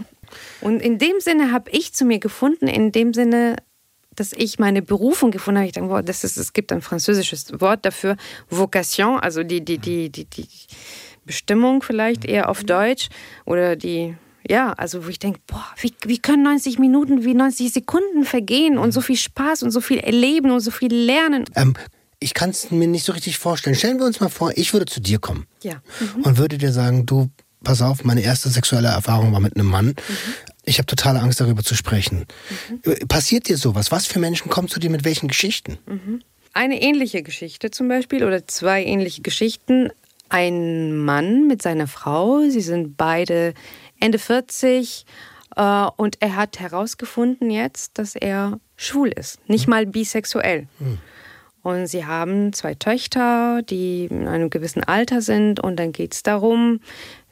[0.61, 3.57] Und in dem Sinne habe ich zu mir gefunden, in dem Sinne,
[4.15, 5.67] dass ich meine Berufung gefunden habe.
[5.67, 8.17] Ich denke, wow, das ist, es gibt ein französisches Wort dafür,
[8.49, 10.47] Vocation, also die, die, die, die, die
[11.25, 13.09] Bestimmung vielleicht eher auf Deutsch
[13.45, 14.15] oder die,
[14.47, 18.77] ja, also wo ich denke, boah, wie, wie können 90 Minuten wie 90 Sekunden vergehen
[18.77, 21.45] und so viel Spaß und so viel erleben und so viel lernen.
[21.55, 21.75] Ähm,
[22.19, 23.75] ich kann es mir nicht so richtig vorstellen.
[23.75, 25.81] Stellen wir uns mal vor, ich würde zu dir kommen Ja.
[26.23, 27.29] und würde dir sagen, du,
[27.63, 29.95] pass auf, meine erste sexuelle Erfahrung war mit einem Mann.
[30.63, 32.25] Ich habe totale Angst darüber zu sprechen.
[32.83, 33.91] Äh, Passiert dir sowas?
[33.91, 35.77] Was für Menschen kommen zu dir mit welchen Geschichten?
[36.53, 39.89] Eine ähnliche Geschichte zum Beispiel oder zwei ähnliche Geschichten.
[40.29, 43.53] Ein Mann mit seiner Frau, sie sind beide
[43.99, 45.05] Ende 40
[45.55, 50.67] äh, und er hat herausgefunden jetzt, dass er schwul ist, nicht mal bisexuell.
[51.63, 56.23] Und sie haben zwei Töchter, die in einem gewissen Alter sind und dann geht es
[56.23, 56.79] darum,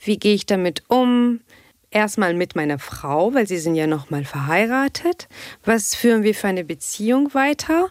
[0.04, 1.40] wie gehe ich damit um?
[1.92, 5.28] Erstmal mit meiner Frau, weil sie sind ja noch mal verheiratet.
[5.66, 7.90] Was führen wir für eine Beziehung weiter?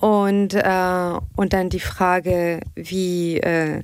[0.00, 3.82] Und, äh, und dann die Frage, wie, äh,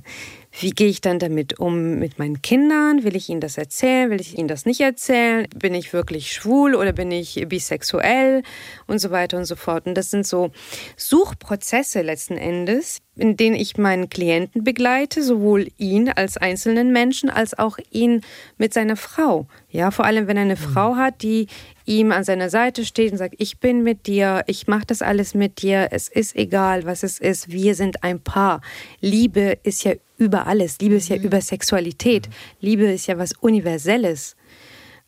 [0.59, 3.03] wie gehe ich dann damit um mit meinen Kindern?
[3.03, 4.09] Will ich ihnen das erzählen?
[4.09, 5.47] Will ich ihnen das nicht erzählen?
[5.55, 8.41] Bin ich wirklich schwul oder bin ich bisexuell?
[8.87, 9.85] Und so weiter und so fort.
[9.85, 10.49] Und das sind so
[10.95, 17.57] Suchprozesse letzten Endes, in denen ich meinen Klienten begleite, sowohl ihn als einzelnen Menschen als
[17.57, 18.21] auch ihn
[18.57, 19.47] mit seiner Frau.
[19.69, 21.47] Ja, vor allem wenn er eine Frau hat, die
[21.85, 25.33] ihm an seiner Seite steht und sagt, ich bin mit dir, ich mache das alles
[25.33, 28.61] mit dir, es ist egal, was es ist, wir sind ein Paar.
[28.99, 34.35] Liebe ist ja über alles, Liebe ist ja über Sexualität, Liebe ist ja was Universelles.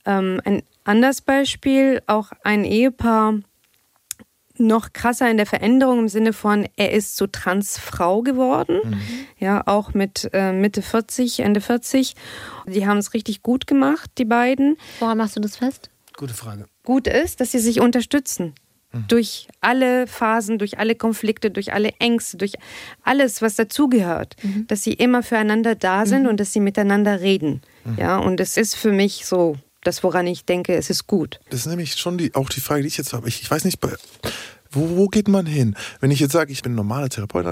[0.05, 3.39] Ähm, ein anderes Beispiel, auch ein Ehepaar,
[4.59, 9.01] noch krasser in der Veränderung im Sinne von, er ist so Transfrau geworden,
[9.37, 12.15] ja, auch mit äh, Mitte 40, Ende 40.
[12.67, 14.77] Die haben es richtig gut gemacht, die beiden.
[14.99, 15.89] Woran machst du das fest?
[16.17, 16.65] Gute Frage.
[16.83, 18.53] Gut ist, dass sie sich unterstützen.
[19.07, 22.53] Durch alle Phasen, durch alle Konflikte, durch alle Ängste, durch
[23.03, 24.35] alles, was dazugehört.
[24.67, 27.61] Dass sie immer füreinander da sind und dass sie miteinander reden.
[27.97, 31.39] Ja, und es ist für mich so das, woran ich denke, es ist gut.
[31.49, 33.27] Das ist nämlich schon die, auch die Frage, die ich jetzt habe.
[33.27, 33.93] Ich, ich weiß nicht, bei,
[34.71, 35.75] wo, wo geht man hin?
[35.99, 37.45] Wenn ich jetzt sage, ich bin ein normaler Therapeut,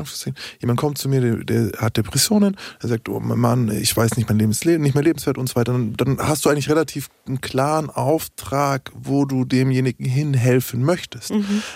[0.59, 4.29] jemand kommt zu mir, der, der hat Depressionen, der sagt, oh Mann, ich weiß nicht,
[4.29, 6.69] mein Leben ist le nicht mehr lebenswert und so weiter, dann, dann hast du eigentlich
[6.69, 11.31] relativ einen klaren Auftrag, wo du demjenigen hinhelfen möchtest.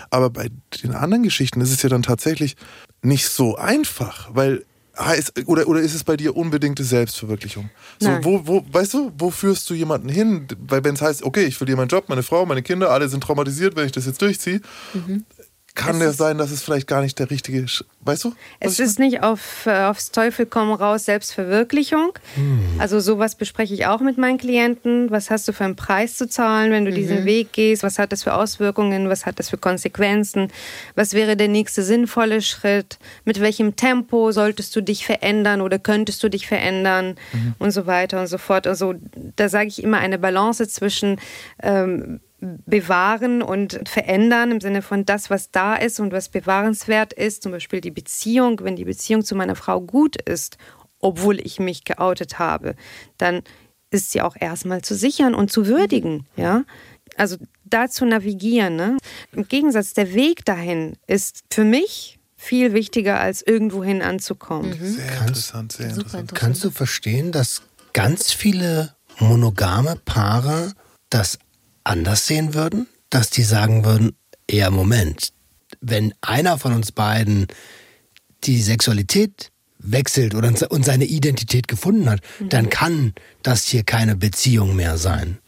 [0.09, 0.49] Aber bei
[0.83, 2.55] den anderen Geschichten ist es ja dann tatsächlich
[3.01, 4.65] nicht so einfach, weil
[4.97, 7.69] heißt, oder, oder ist es bei dir unbedingte Selbstverwirklichung?
[7.99, 8.23] So, Nein.
[8.23, 10.47] wo, wo, weißt du, wo führst du jemanden hin?
[10.67, 13.23] Weil wenn es heißt, okay, ich verliere meinen Job, meine Frau, meine Kinder, alle sind
[13.23, 14.61] traumatisiert, wenn ich das jetzt durchziehe,
[15.75, 17.85] kann Es ja sein, dass es vielleicht gar nicht der richtige ist.
[18.01, 18.33] Weißt du?
[18.59, 22.13] Es ist nicht auf, äh, aufs Teufel komm raus Selbstverwirklichung.
[22.79, 25.11] Also sowas bespreche ich auch mit meinen Klienten.
[25.11, 27.83] Was hast du für einen Preis zu zahlen, wenn du diesen Weg gehst?
[27.83, 29.09] Was hat das für Auswirkungen?
[29.09, 30.51] Was hat das für Konsequenzen?
[30.95, 32.97] Was wäre der nächste sinnvolle Schritt?
[33.23, 37.15] Mit welchem Tempo solltest du dich verändern oder könntest du dich verändern?
[37.59, 38.67] Und so weiter und so fort.
[38.67, 38.95] Also
[39.35, 41.19] da sage ich immer eine Balance zwischen
[41.61, 47.43] ähm, bewahren und verändern im Sinne von das, was da ist und was bewahrenswert ist,
[47.43, 50.57] zum Beispiel die Beziehung, wenn die Beziehung zu meiner Frau gut ist,
[50.99, 52.75] obwohl ich mich geoutet habe,
[53.17, 53.43] dann
[53.91, 56.63] ist sie auch erstmal zu sichern und zu würdigen, ja.
[57.17, 58.75] Also da zu navigieren.
[58.77, 58.97] Ne?
[59.33, 64.73] Im Gegensatz, der Weg dahin ist für mich viel wichtiger, als irgendwohin anzukommen.
[64.73, 65.97] Sehr interessant, sehr interessant.
[65.97, 66.33] interessant.
[66.35, 67.61] Kannst du verstehen, dass
[67.93, 70.73] ganz viele monogame Paare
[71.09, 71.37] das
[71.83, 72.87] anders sehen würden?
[73.09, 74.15] Dass die sagen würden,
[74.49, 75.33] ja, Moment,
[75.79, 77.47] wenn einer von uns beiden
[78.43, 83.13] die Sexualität wechselt oder und seine Identität gefunden hat, dann kann
[83.43, 85.39] das hier keine Beziehung mehr sein.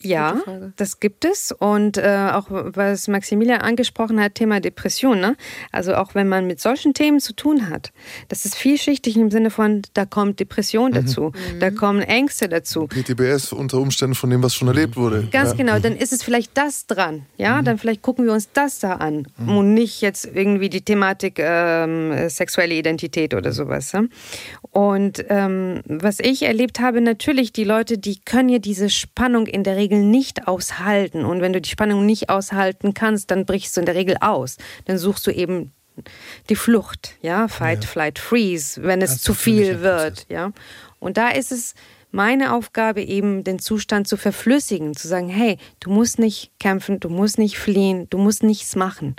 [0.00, 0.42] Ja,
[0.76, 1.50] das gibt es.
[1.50, 5.18] Und äh, auch was Maximilian angesprochen hat, Thema Depression.
[5.18, 5.36] Ne?
[5.72, 7.92] Also auch wenn man mit solchen Themen zu tun hat,
[8.28, 12.86] das ist vielschichtig im Sinne von, da kommt Depression dazu, da kommen Ängste dazu.
[12.86, 15.26] PTBS unter Umständen von dem, was schon erlebt wurde.
[15.32, 15.56] Ganz ja.
[15.56, 18.94] genau, dann ist es vielleicht das dran, ja, dann vielleicht gucken wir uns das da
[18.94, 23.90] an und nicht jetzt irgendwie die Thematik ähm, sexuelle Identität oder sowas.
[23.92, 24.04] Ja?
[24.70, 29.64] Und ähm, was ich erlebt habe, natürlich die Leute, die können ja diese Spannung in
[29.64, 31.24] der Regel nicht aushalten.
[31.24, 34.56] Und wenn du die Spannung nicht aushalten kannst, dann brichst du in der Regel aus,
[34.86, 35.72] dann suchst du eben
[36.48, 40.52] die Flucht, ja, Fight, Flight, Freeze, wenn es ist zu viel wird, ja.
[41.00, 41.74] Und da ist es
[42.10, 47.08] meine Aufgabe eben, den Zustand zu verflüssigen, zu sagen, hey, du musst nicht kämpfen, du
[47.08, 49.16] musst nicht fliehen, du musst nichts machen.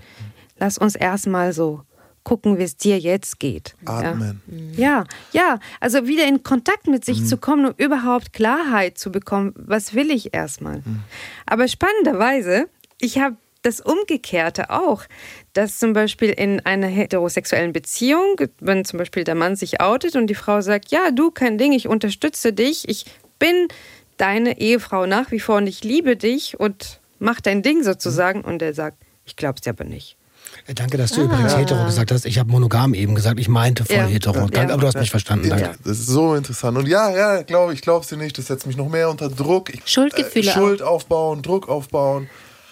[0.57, 1.83] Lass uns erstmal so
[2.29, 3.73] gucken, wie es dir jetzt geht.
[3.85, 4.43] Atmen.
[4.75, 4.77] Ja.
[4.77, 9.51] ja, ja, also wieder in Kontakt mit sich zu kommen, um überhaupt Klarheit zu bekommen,
[9.55, 10.83] was will ich erstmal.
[11.47, 12.69] Aber spannenderweise,
[13.01, 15.05] ich habe das Umgekehrte auch,
[15.53, 20.27] dass zum Beispiel in einer heterosexuellen Beziehung, wenn zum Beispiel der Mann sich outet und
[20.27, 23.05] die Frau sagt, ja, du, kein Ding, ich unterstütze dich, ich
[23.39, 23.69] bin
[24.17, 28.41] deine Ehefrau nach wie vor und ich liebe dich und mach dein Ding sozusagen.
[28.41, 30.18] Und er sagt, ich glaub's dir aber nicht.
[30.69, 32.25] Äh, Danke, dass du übrigens hetero gesagt hast.
[32.25, 33.39] Ich habe monogam eben gesagt.
[33.39, 34.05] Ich meinte voll Ja.
[34.05, 34.47] hetero.
[34.47, 34.73] Danke, Ja.
[34.73, 35.47] aber du hast mich verstanden.
[35.47, 35.77] Ja, Danke.
[35.83, 36.77] das ist so interessant.
[36.77, 38.37] Und ja, ja, glaube ich, glaub's dir nicht.
[38.37, 39.73] Das setzt mich noch mehr unter Druck.
[39.73, 42.29] Ich, Schuldgefühle Äh, Schuld aufbauen, Druck aufbauen,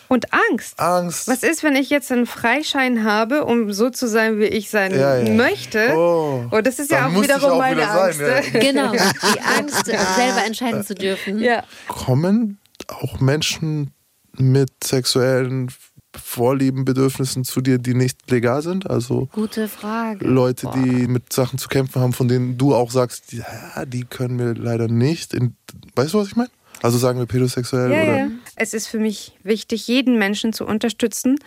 [0.09, 0.79] Und Angst.
[0.79, 1.27] Angst.
[1.27, 4.91] Was ist, wenn ich jetzt einen Freischein habe, um so zu sein, wie ich sein
[4.97, 5.33] Ja, ja.
[5.33, 5.93] möchte?
[5.97, 6.45] Oh.
[6.49, 8.53] Und das ist ja auch wiederum auch meine wieder sein, Angst.
[8.53, 8.59] ja.
[8.61, 11.39] Genau, die Angst, selber entscheiden zu dürfen.
[11.39, 11.63] ja.
[11.89, 13.91] Kommen auch Menschen
[14.37, 15.69] mit sexuellen
[16.17, 18.89] Vorlieben, Bedürfnissen zu dir, die nicht legal sind?
[18.89, 20.25] Also Gute Frage.
[20.27, 20.73] Leute, Boah.
[20.75, 24.53] die mit Sachen zu kämpfen haben, von denen du auch sagst, ja, die können wir
[24.55, 25.33] leider nicht.
[25.33, 25.55] In,
[25.95, 26.49] weißt du, was ich meine?
[26.83, 28.17] Also sagen wir pädosexuell Ja, oder?
[28.17, 28.27] ja.
[28.55, 31.37] Es ist für mich wichtig, jeden Menschen zu unterstützen.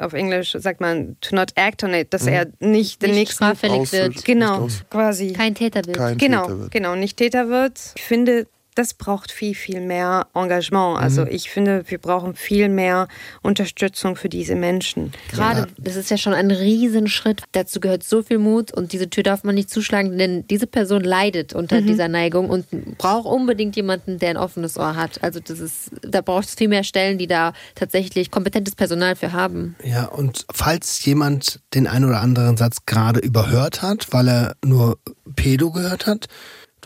[0.00, 3.44] Auf Englisch sagt man to not act on it, dass er nicht den Nicht nächsten
[3.44, 4.24] straffällig wird.
[4.24, 5.96] genau quasi Kein Täter wird.
[5.98, 6.70] Kein genau Täter wird.
[6.70, 7.78] genau nicht Täter wird.
[7.94, 8.46] Ich finde,
[8.76, 10.98] das braucht viel viel mehr Engagement.
[11.00, 11.28] Also Mhm.
[11.32, 13.08] ich finde, wir brauchen viel mehr
[13.42, 15.12] Unterstützung für diese Menschen.
[15.30, 17.42] Gerade, das ist ja schon ein Riesenschritt.
[17.52, 21.02] Dazu gehört so viel Mut und diese Tür darf man nicht zuschlagen, denn diese Person
[21.02, 21.86] leidet unter Mhm.
[21.86, 22.66] dieser Neigung und
[22.98, 25.22] braucht unbedingt jemanden, der ein offenes Ohr hat.
[25.22, 29.32] Also das ist, da braucht es viel mehr Stellen, die da tatsächlich kompetentes Personal für
[29.32, 29.74] haben.
[29.84, 34.98] Ja, und falls jemand den einen oder anderen Satz gerade überhört hat, weil er nur
[35.34, 36.26] Pedo gehört hat,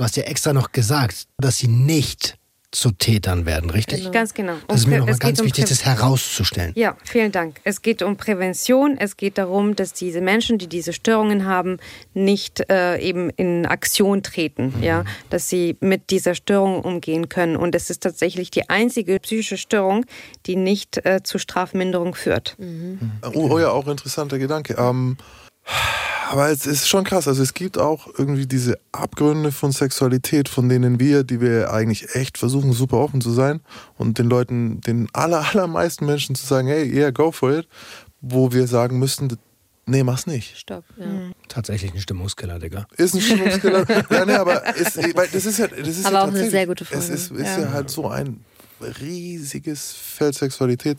[0.01, 2.39] du hast ja extra noch gesagt, dass sie nicht
[2.73, 4.11] zu Tätern werden, richtig?
[4.13, 4.55] Ganz genau.
[4.69, 6.73] Das ist mir nochmal ganz um wichtig, Prä- das herauszustellen.
[6.75, 7.61] Ja, vielen Dank.
[7.65, 8.97] Es geht um Prävention.
[8.97, 11.79] Es geht darum, dass diese Menschen, die diese Störungen haben,
[12.15, 17.57] nicht äh, eben in Aktion treten, ja, dass sie mit dieser Störung umgehen können.
[17.57, 20.07] Und es ist tatsächlich die einzige psychische Störung,
[20.47, 22.57] die nicht äh, zu Strafminderung führt.
[23.35, 24.77] Oh, oh ja, auch interessanter Gedanke.
[24.79, 25.19] Ähm,
[26.31, 27.27] aber es ist schon krass.
[27.27, 32.15] Also es gibt auch irgendwie diese Abgründe von Sexualität, von denen wir, die wir eigentlich
[32.15, 33.61] echt versuchen, super offen zu sein
[33.99, 37.69] und den Leuten, den aller, allermeisten Menschen zu sagen, hey, yeah, go for it,
[38.21, 39.37] wo wir sagen müssten,
[39.87, 40.57] nee, mach's nicht.
[40.57, 40.85] Stopp.
[40.97, 41.07] Ja.
[41.49, 42.87] Tatsächlich ein Stimmungskiller, Digga.
[42.97, 43.85] Ist ein Stimmungskiller.
[44.11, 46.67] ja, nee, aber ist, weil das ist ja, das ist Aber ja auch eine sehr
[46.67, 47.03] gute Frage.
[47.03, 47.61] Es ist, ist Ja.
[47.61, 47.73] ja.
[47.73, 48.45] halt so ein
[49.01, 50.99] riesiges Feld Sexualität.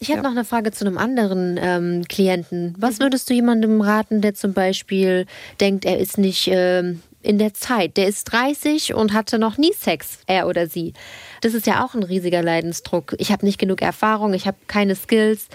[0.00, 2.74] Ich habe noch eine Frage zu einem anderen ähm, Klienten.
[2.78, 5.26] Was würdest du jemandem raten, der zum Beispiel
[5.60, 9.72] denkt, er ist nicht ähm, in der Zeit, der ist 30 und hatte noch nie
[9.72, 10.92] Sex, er oder sie?
[11.40, 13.14] Das ist ja auch ein riesiger Leidensdruck.
[13.18, 15.48] Ich habe nicht genug Erfahrung, ich habe keine Skills.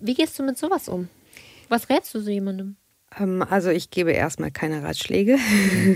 [0.00, 1.08] Wie gehst du mit sowas um?
[1.68, 2.76] Was rätst du so jemandem?
[3.18, 5.38] Ähm, also ich gebe erstmal keine Ratschläge,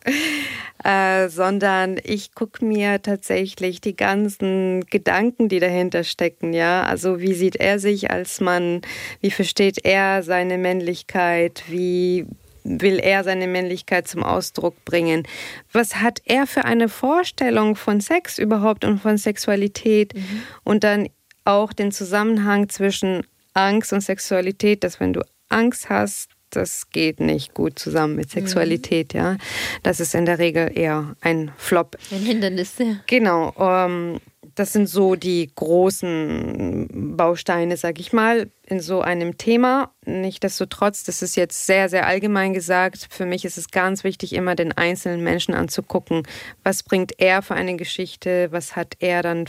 [0.85, 6.53] äh, sondern ich gucke mir tatsächlich die ganzen Gedanken, die dahinter stecken.
[6.53, 8.83] Ja, also wie sieht er sich als Mann?
[9.21, 11.65] Wie versteht er seine Männlichkeit?
[11.69, 12.27] Wie
[12.65, 15.27] will er seine Männlichkeit zum Ausdruck bringen?
[15.73, 20.15] Was hat er für eine Vorstellung von Sex überhaupt und von Sexualität?
[20.15, 20.43] Mhm.
[20.65, 21.09] Und dann
[21.45, 23.23] auch den Zusammenhang zwischen
[23.55, 29.15] Angst und Sexualität, dass wenn du Angst hast, das geht nicht gut zusammen mit Sexualität,
[29.15, 29.21] mhm.
[29.21, 29.37] ja.
[29.83, 31.97] Das ist in der Regel eher ein Flop.
[32.11, 32.97] Ein Hindernis, ja.
[33.07, 33.53] Genau.
[33.59, 34.21] Ähm,
[34.55, 39.93] das sind so die großen Bausteine, sag ich mal, in so einem Thema.
[40.07, 43.09] Nichtsdestotrotz, das ist jetzt sehr, sehr allgemein gesagt.
[43.11, 46.23] Für mich ist es ganz wichtig, immer den einzelnen Menschen anzugucken.
[46.63, 48.49] Was bringt er für eine Geschichte?
[48.53, 49.47] Was hat er dann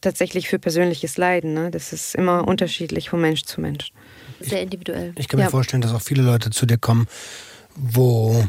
[0.00, 1.54] tatsächlich für persönliches Leiden?
[1.54, 1.70] Ne?
[1.70, 3.92] Das ist immer unterschiedlich von Mensch zu Mensch.
[4.40, 5.12] Sehr individuell.
[5.16, 5.50] Ich kann mir ja.
[5.50, 7.06] vorstellen, dass auch viele Leute zu dir kommen,
[7.74, 8.46] wo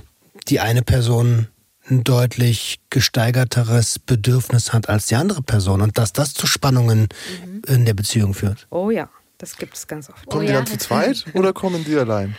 [0.48, 1.48] die eine Person
[1.90, 7.10] ein deutlich gesteigerteres Bedürfnis hat als die andere Person und dass das zu Spannungen
[7.46, 7.62] mhm.
[7.68, 8.68] in der Beziehung führt.
[8.72, 10.26] Oh ja, das gibt es ganz oft.
[10.26, 10.60] Kommen oh die ja.
[10.60, 12.36] dann zu zweit oder kommen die allein?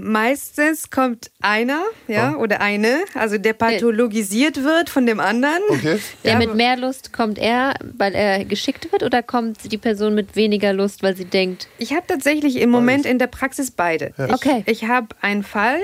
[0.00, 2.42] Meistens kommt einer, ja, oh.
[2.42, 5.60] oder eine, also der pathologisiert wird von dem anderen.
[5.68, 5.98] Okay.
[6.22, 10.14] Der ja, mit mehr Lust kommt er, weil er geschickt wird, oder kommt die Person
[10.14, 11.66] mit weniger Lust, weil sie denkt?
[11.78, 14.12] Ich habe tatsächlich im Moment in der Praxis beide.
[14.16, 14.32] Ja.
[14.32, 14.62] Okay.
[14.66, 15.80] Ich, ich habe einen Fall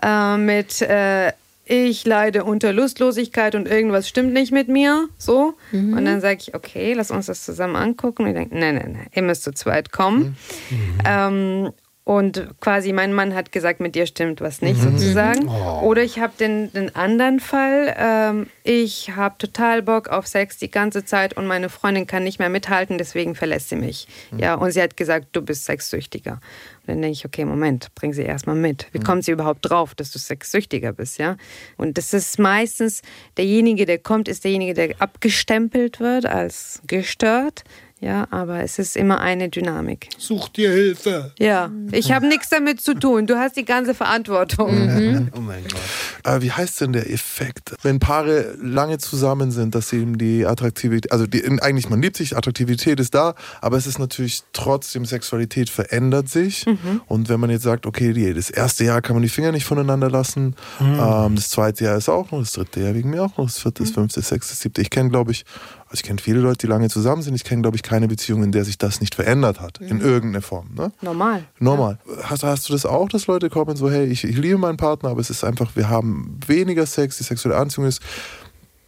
[0.00, 1.32] äh, mit äh,
[1.68, 5.54] ich leide unter Lustlosigkeit und irgendwas stimmt nicht mit mir, so.
[5.72, 5.94] Mhm.
[5.94, 8.22] Und dann sage ich, okay, lass uns das zusammen angucken.
[8.22, 10.36] Und ich denke, nein, nein, nein, ihr müsst zu zweit kommen.
[10.70, 10.98] Mhm.
[11.04, 11.72] Ähm,
[12.06, 14.92] und quasi mein Mann hat gesagt, mit dir stimmt was nicht mhm.
[14.96, 15.48] sozusagen.
[15.48, 15.80] Oh.
[15.86, 20.70] Oder ich habe den, den anderen Fall, ähm, ich habe total Bock auf Sex die
[20.70, 24.06] ganze Zeit und meine Freundin kann nicht mehr mithalten, deswegen verlässt sie mich.
[24.30, 24.38] Mhm.
[24.38, 26.34] Ja, und sie hat gesagt, du bist sexsüchtiger.
[26.34, 28.86] Und dann denke ich, okay, Moment, bring sie erstmal mit.
[28.92, 29.02] Wie mhm.
[29.02, 31.36] kommt sie überhaupt drauf, dass du sexsüchtiger bist, ja?
[31.76, 33.02] Und das ist meistens
[33.36, 37.64] derjenige, der kommt, ist derjenige, der abgestempelt wird als gestört
[37.98, 40.10] ja, aber es ist immer eine Dynamik.
[40.18, 41.32] Such dir Hilfe.
[41.38, 43.26] Ja, ich habe nichts damit zu tun.
[43.26, 44.86] Du hast die ganze Verantwortung.
[44.86, 45.32] Mhm.
[45.34, 45.80] Oh mein Gott.
[46.22, 51.10] Aber wie heißt denn der Effekt, wenn Paare lange zusammen sind, dass eben die Attraktivität,
[51.10, 55.70] also die, eigentlich man liebt sich, Attraktivität ist da, aber es ist natürlich trotzdem Sexualität
[55.70, 56.66] verändert sich.
[56.66, 57.00] Mhm.
[57.06, 59.64] Und wenn man jetzt sagt, okay, die, das erste Jahr kann man die Finger nicht
[59.64, 60.98] voneinander lassen, mhm.
[61.00, 63.58] ähm, das zweite Jahr ist auch noch, das dritte Jahr wegen mir auch noch, das
[63.58, 63.94] vierte, das mhm.
[63.94, 64.82] fünfte, das sechste, das siebte.
[64.82, 65.46] Ich kenne, glaube ich,
[65.88, 67.34] also ich kenne viele Leute, die lange zusammen sind.
[67.36, 69.80] Ich kenne, glaube ich, keine Beziehung, in der sich das nicht verändert hat.
[69.80, 69.86] Mhm.
[69.88, 70.70] In irgendeiner Form.
[70.74, 70.90] Ne?
[71.00, 71.44] Normal.
[71.60, 71.98] Normal.
[72.06, 72.30] Ja.
[72.30, 75.10] Hast, hast du das auch, dass Leute kommen so, hey, ich, ich liebe meinen Partner,
[75.10, 78.02] aber es ist einfach, wir haben weniger Sex, die sexuelle Anziehung ist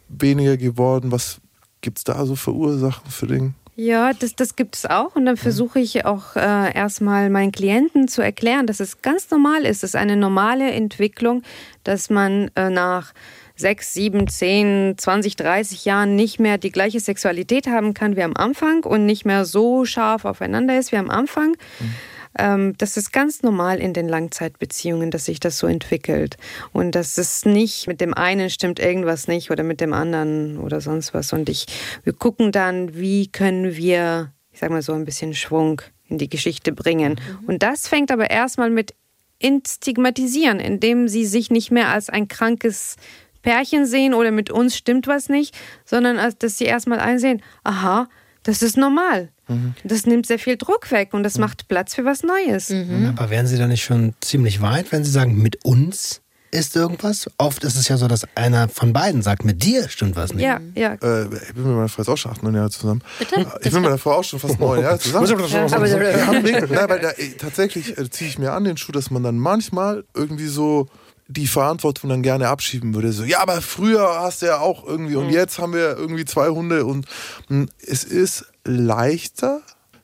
[0.09, 1.11] weniger geworden.
[1.11, 1.39] Was
[1.79, 3.53] gibt es da so für Ursachen für Dinge?
[3.81, 5.15] Ja, das, das gibt es auch.
[5.15, 5.39] Und dann mhm.
[5.39, 9.77] versuche ich auch äh, erstmal meinen Klienten zu erklären, dass es ganz normal ist.
[9.77, 11.43] Es ist eine normale Entwicklung,
[11.85, 13.13] dass man äh, nach
[13.59, 18.35] sechs, sieben, zehn, zwanzig, dreißig Jahren nicht mehr die gleiche Sexualität haben kann wie am
[18.35, 21.49] Anfang und nicht mehr so scharf aufeinander ist wie am Anfang.
[21.79, 21.95] Mhm.
[22.37, 26.37] Ähm, das ist ganz normal in den Langzeitbeziehungen, dass sich das so entwickelt.
[26.73, 30.79] Und das ist nicht, mit dem einen stimmt irgendwas nicht oder mit dem anderen oder
[30.79, 31.33] sonst was.
[31.33, 31.65] Und ich,
[32.03, 36.29] wir gucken dann, wie können wir, ich sag mal so, ein bisschen Schwung in die
[36.29, 37.19] Geschichte bringen.
[37.41, 37.47] Mhm.
[37.47, 38.93] Und das fängt aber erstmal mit
[39.41, 42.97] Instigmatisieren, indem sie sich nicht mehr als ein krankes
[43.41, 48.07] Pärchen sehen oder mit uns stimmt was nicht, sondern dass sie erstmal einsehen, aha,
[48.43, 49.29] das ist normal.
[49.47, 49.73] Mhm.
[49.83, 51.41] Das nimmt sehr viel Druck weg und das mhm.
[51.41, 52.69] macht Platz für was Neues.
[52.69, 53.13] Mhm.
[53.17, 56.21] Aber wären Sie da nicht schon ziemlich weit, wenn Sie sagen, mit uns
[56.51, 57.29] ist irgendwas?
[57.37, 60.45] Oft ist es ja so, dass einer von beiden sagt, mit dir stimmt was nicht.
[60.45, 60.93] Ja, ja.
[60.93, 63.03] Äh, ich bin mit meiner Frau auch schon acht, neun Jahre zusammen.
[63.19, 63.45] Bitte?
[63.61, 65.27] Ich bin mit meiner Frau auch schon fast neun Jahre zusammen.
[65.27, 69.21] ja, aber, Nein, weil da, tatsächlich äh, ziehe ich mir an den Schuh, dass man
[69.21, 70.87] dann manchmal irgendwie so
[71.29, 73.11] die Verantwortung dann gerne abschieben würde.
[73.13, 75.33] So, ja, aber früher hast du ja auch irgendwie und mhm.
[75.33, 77.05] jetzt haben wir irgendwie zwei Hunde und
[77.47, 79.61] hm, es ist leichter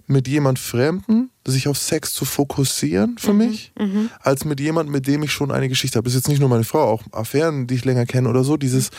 [0.08, 3.40] mit jemand Fremden sich auf Sex zu fokussieren für mhm.
[3.40, 4.12] mich, mhm.
[4.20, 6.06] als mit jemand, mit dem ich schon eine Geschichte habe.
[6.06, 8.56] Das ist jetzt nicht nur meine Frau, auch Affären, die ich länger kenne oder so.
[8.56, 8.92] Dieses,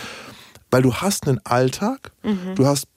[0.70, 2.56] weil du hast einen Alltag, mhm.
[2.56, 2.88] du hast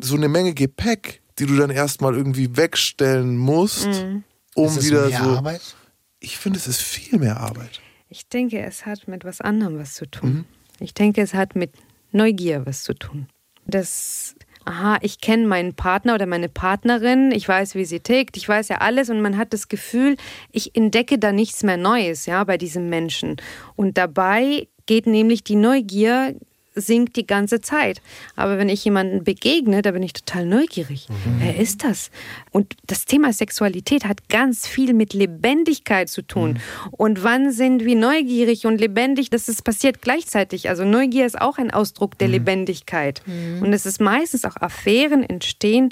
[0.00, 4.24] so eine Menge Gepäck, die du dann erstmal irgendwie wegstellen musst, mhm.
[4.54, 5.30] um ist wieder mehr so.
[5.30, 5.76] Arbeit?
[6.18, 7.80] Ich finde, es ist viel mehr Arbeit.
[8.08, 10.30] Ich denke, es hat mit was anderem was zu tun.
[10.30, 10.44] Mhm.
[10.80, 11.72] Ich denke, es hat mit
[12.12, 13.26] Neugier was zu tun.
[13.66, 18.48] Das, aha, ich kenne meinen Partner oder meine Partnerin, ich weiß, wie sie tickt, ich
[18.48, 20.16] weiß ja alles und man hat das Gefühl,
[20.52, 23.36] ich entdecke da nichts mehr Neues, ja, bei diesem Menschen.
[23.74, 26.36] Und dabei geht nämlich die Neugier
[26.76, 28.00] sinkt die ganze Zeit.
[28.36, 31.08] Aber wenn ich jemanden begegne, da bin ich total neugierig.
[31.08, 31.40] Mhm.
[31.40, 32.10] Wer ist das?
[32.52, 36.52] Und das Thema Sexualität hat ganz viel mit Lebendigkeit zu tun.
[36.52, 36.58] Mhm.
[36.92, 39.30] Und wann sind wir neugierig und lebendig?
[39.30, 40.68] Das ist passiert gleichzeitig.
[40.68, 42.34] Also Neugier ist auch ein Ausdruck der mhm.
[42.34, 43.22] Lebendigkeit.
[43.26, 43.62] Mhm.
[43.62, 45.88] Und es ist meistens auch Affären entstehen,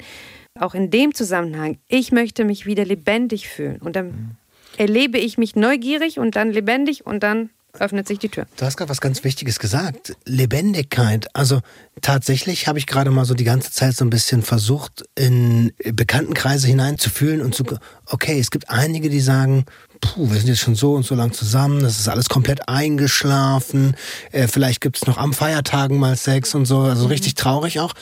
[0.59, 1.77] auch in dem Zusammenhang.
[1.87, 3.81] Ich möchte mich wieder lebendig fühlen.
[3.81, 4.31] Und dann mhm.
[4.77, 7.49] erlebe ich mich neugierig und dann lebendig und dann
[7.79, 8.45] öffnet sich die Tür.
[8.57, 10.15] Du hast gerade was ganz Wichtiges gesagt.
[10.25, 11.27] Lebendigkeit.
[11.33, 11.61] Also
[12.01, 16.67] tatsächlich habe ich gerade mal so die ganze Zeit so ein bisschen versucht, in Bekanntenkreise
[16.67, 17.63] hineinzufühlen und zu,
[18.05, 19.65] okay, es gibt einige, die sagen,
[20.01, 23.95] puh, wir sind jetzt schon so und so lang zusammen, das ist alles komplett eingeschlafen,
[24.31, 27.11] äh, vielleicht gibt es noch am Feiertagen mal Sex und so, also mhm.
[27.11, 27.93] richtig traurig auch.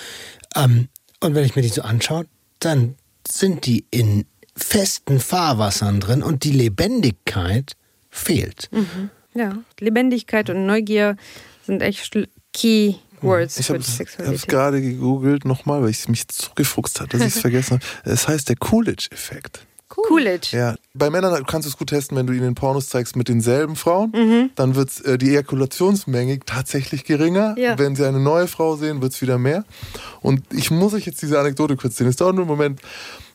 [0.56, 2.26] Ähm, und wenn ich mir die so anschaue,
[2.60, 2.96] dann
[3.28, 7.76] sind die in festen Fahrwassern drin und die Lebendigkeit
[8.10, 8.70] fehlt.
[8.72, 9.10] Mhm.
[9.34, 11.18] Ja, Lebendigkeit und Neugier
[11.66, 12.18] sind echt
[12.54, 14.20] Key Words ich für die Sexualität.
[14.20, 17.80] Ich habe es gerade gegoogelt nochmal, weil ich mich zugefuchst hat, dass ich es vergessen
[17.80, 18.12] habe.
[18.12, 19.66] Es heißt der Coolidge-Effekt.
[19.96, 20.58] Coolidge.
[20.58, 23.76] Ja, bei Männern kannst du es gut testen, wenn du ihnen Pornos zeigst mit denselben
[23.76, 24.12] Frauen.
[24.12, 24.50] Mhm.
[24.56, 27.56] Dann wird äh, die Ejakulationsmenge tatsächlich geringer.
[27.58, 27.78] Ja.
[27.78, 29.66] Wenn sie eine neue Frau sehen, wird es wieder mehr.
[30.22, 32.08] Und ich muss euch jetzt diese Anekdote kurz sehen.
[32.08, 32.82] Es dauert nur einen Moment.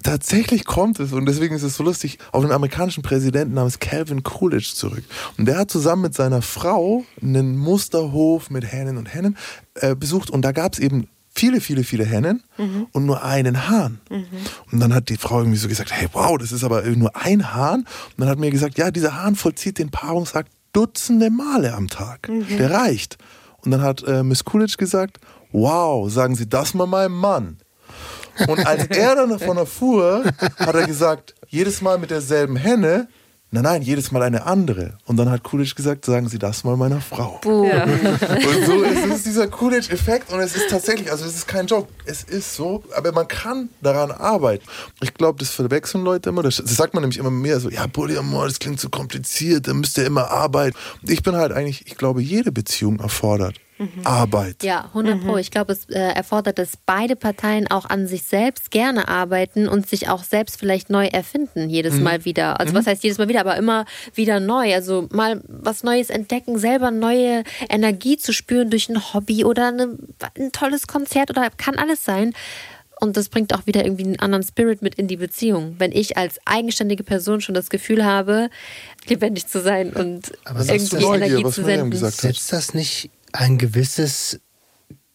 [0.03, 4.23] Tatsächlich kommt es, und deswegen ist es so lustig, auf einen amerikanischen Präsidenten namens Calvin
[4.23, 5.03] Coolidge zurück.
[5.37, 9.37] Und der hat zusammen mit seiner Frau einen Musterhof mit Hennen und Hennen
[9.75, 10.31] äh, besucht.
[10.31, 11.09] Und da gab es eben
[11.39, 12.89] viele, viele, viele Hennen mhm.
[12.93, 14.01] und nur einen Hahn.
[14.11, 14.27] Mhm.
[14.73, 17.55] Und dann hat die Frau irgendwie so gesagt, hey, wow, das ist aber nur ein
[17.55, 17.81] Hahn.
[17.81, 22.29] Und dann hat mir gesagt, ja, dieser Hahn vollzieht den Paarungsakt Dutzende Male am Tag.
[22.29, 22.47] Mhm.
[22.59, 23.19] Der reicht.
[23.65, 25.19] Und dann hat äh, Miss Coolidge gesagt,
[25.53, 27.59] wow, sagen Sie das mal meinem Mann.
[28.47, 30.25] Und als er dann davon erfuhr,
[30.59, 33.09] hat er gesagt, jedes Mal mit derselben Henne
[33.51, 34.99] Nein, nein, jedes Mal eine andere.
[35.07, 37.41] Und dann hat Coolidge gesagt, sagen Sie das mal meiner Frau.
[37.45, 37.85] Ja.
[37.85, 41.89] Und so ist es dieser Coolidge-Effekt und es ist tatsächlich, also es ist kein Joke,
[42.05, 44.65] es ist so, aber man kann daran arbeiten.
[45.01, 47.87] Ich glaube, das verwechseln Leute immer, das, das, sagt man nämlich immer mehr so, ja,
[47.87, 50.77] Polyamor, das klingt zu kompliziert, da müsst ihr immer arbeiten.
[51.01, 54.05] Und ich bin halt eigentlich, ich glaube, jede Beziehung erfordert mhm.
[54.05, 54.63] Arbeit.
[54.63, 55.33] Ja, 100 Pro.
[55.33, 55.39] Mhm.
[55.39, 59.89] Ich glaube, es äh, erfordert, dass beide Parteien auch an sich selbst gerne arbeiten und
[59.89, 62.03] sich auch selbst vielleicht neu erfinden, jedes mhm.
[62.03, 62.61] Mal wieder.
[62.61, 62.91] Also, was mhm.
[62.91, 64.75] heißt jedes Mal wieder, aber immer wieder neu.
[64.75, 69.99] Also, mal was Neues entdecken, selber neue Energie zu spüren durch ein Hobby oder eine,
[70.37, 72.35] ein tolles Konzert oder kann alles sein.
[73.01, 75.77] Und das bringt auch wieder irgendwie einen anderen Spirit mit in die Beziehung.
[75.79, 78.51] Wenn ich als eigenständige Person schon das Gefühl habe,
[79.07, 81.93] lebendig zu sein und Aber irgendwie Energie zu senden.
[81.93, 84.41] Setzt das nicht ein gewisses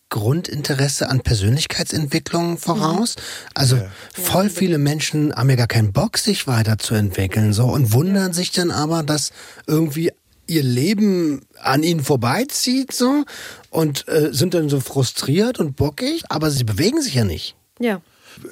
[0.10, 3.16] Grundinteresse an Persönlichkeitsentwicklung voraus.
[3.56, 3.90] Also ja.
[4.14, 8.70] voll viele Menschen haben ja gar keinen Bock, sich weiterzuentwickeln so und wundern sich dann
[8.70, 9.32] aber, dass
[9.66, 10.12] irgendwie
[10.46, 13.24] ihr Leben an ihnen vorbeizieht so
[13.72, 17.56] und äh, sind dann so frustriert und bockig, aber sie bewegen sich ja nicht.
[17.80, 18.02] Ja.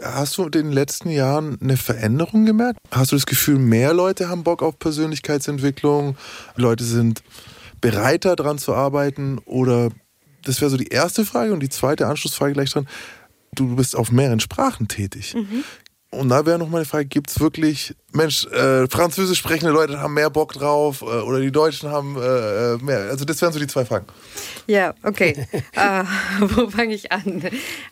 [0.02, 2.80] Hast du in den letzten Jahren eine Veränderung gemerkt?
[2.90, 6.18] Hast du das Gefühl, mehr Leute haben Bock auf Persönlichkeitsentwicklung?
[6.56, 7.22] Leute sind
[7.82, 9.40] bereiter daran zu arbeiten?
[9.46, 9.90] Oder
[10.44, 12.88] das wäre so die erste Frage und die zweite Anschlussfrage gleich dran.
[13.54, 15.34] Du bist auf mehreren Sprachen tätig.
[15.36, 15.64] Mhm.
[16.14, 20.14] Und da wäre noch die Frage, gibt es wirklich, Mensch, äh, französisch sprechende Leute haben
[20.14, 23.10] mehr Bock drauf äh, oder die Deutschen haben äh, äh mehr?
[23.10, 24.08] Also das wären so die zwei Fragen.
[24.68, 25.48] Ja, okay.
[25.78, 26.04] uh,
[26.42, 27.42] wo fange ich an?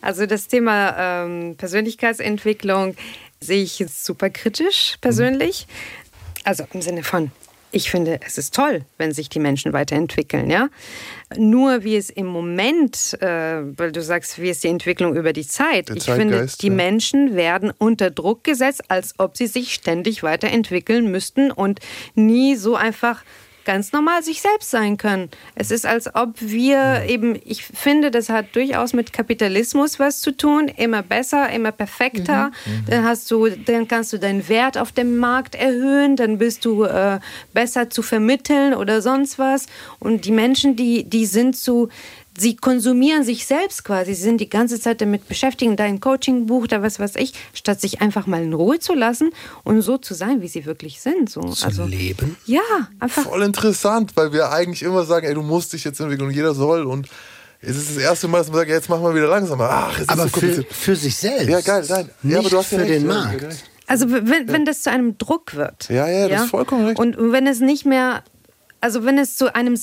[0.02, 2.96] Also das Thema ähm, Persönlichkeitsentwicklung
[3.40, 5.66] sehe ich super kritisch persönlich.
[5.68, 6.42] Mhm.
[6.44, 7.32] Also im Sinne von,
[7.72, 10.70] ich finde, es ist toll, wenn sich die Menschen weiterentwickeln, ja.
[11.38, 15.46] Nur wie es im Moment, äh, weil du sagst, wie ist die Entwicklung über die
[15.46, 15.90] Zeit?
[15.90, 16.74] Der ich finde, die ja.
[16.74, 21.80] Menschen werden unter Druck gesetzt, als ob sie sich ständig weiterentwickeln müssten und
[22.16, 23.24] nie so einfach
[23.70, 25.30] ganz normal sich selbst sein können.
[25.54, 30.36] Es ist, als ob wir eben, ich finde, das hat durchaus mit Kapitalismus was zu
[30.36, 30.72] tun.
[30.76, 32.48] Immer besser, immer perfekter.
[32.66, 32.72] Mhm.
[32.72, 32.86] mhm.
[32.90, 36.84] Dann hast du, dann kannst du deinen Wert auf dem Markt erhöhen, dann bist du
[36.84, 37.20] äh,
[37.54, 39.68] besser zu vermitteln oder sonst was.
[40.00, 41.90] Und die Menschen, die, die sind zu,
[42.40, 44.14] sie konsumieren sich selbst quasi.
[44.14, 48.02] Sie sind die ganze Zeit damit beschäftigt, dein Coaching-Buch oder was weiß ich, statt sich
[48.02, 49.32] einfach mal in Ruhe zu lassen
[49.64, 51.30] und so zu sein, wie sie wirklich sind.
[51.30, 51.42] So.
[51.42, 52.38] Zu also, leben?
[52.46, 52.62] Ja,
[53.00, 53.24] einfach.
[53.24, 56.54] Voll interessant, weil wir eigentlich immer sagen, ey, du musst dich jetzt entwickeln und jeder
[56.54, 57.08] soll und
[57.62, 59.68] es ist das erste Mal, dass man sagt, jetzt machen wir wieder langsamer.
[59.70, 61.50] Ach, aber so für, für, sich selbst.
[61.50, 62.10] Ja, geil, nein.
[62.22, 63.46] Nicht ja, aber du hast für ja den Markt.
[63.86, 65.90] Also wenn, wenn das zu einem Druck wird.
[65.90, 66.44] Ja, ja, das ja?
[66.46, 67.00] ist vollkommen richtig.
[67.00, 68.24] Und wenn es nicht mehr
[68.82, 69.76] also wenn es zu einem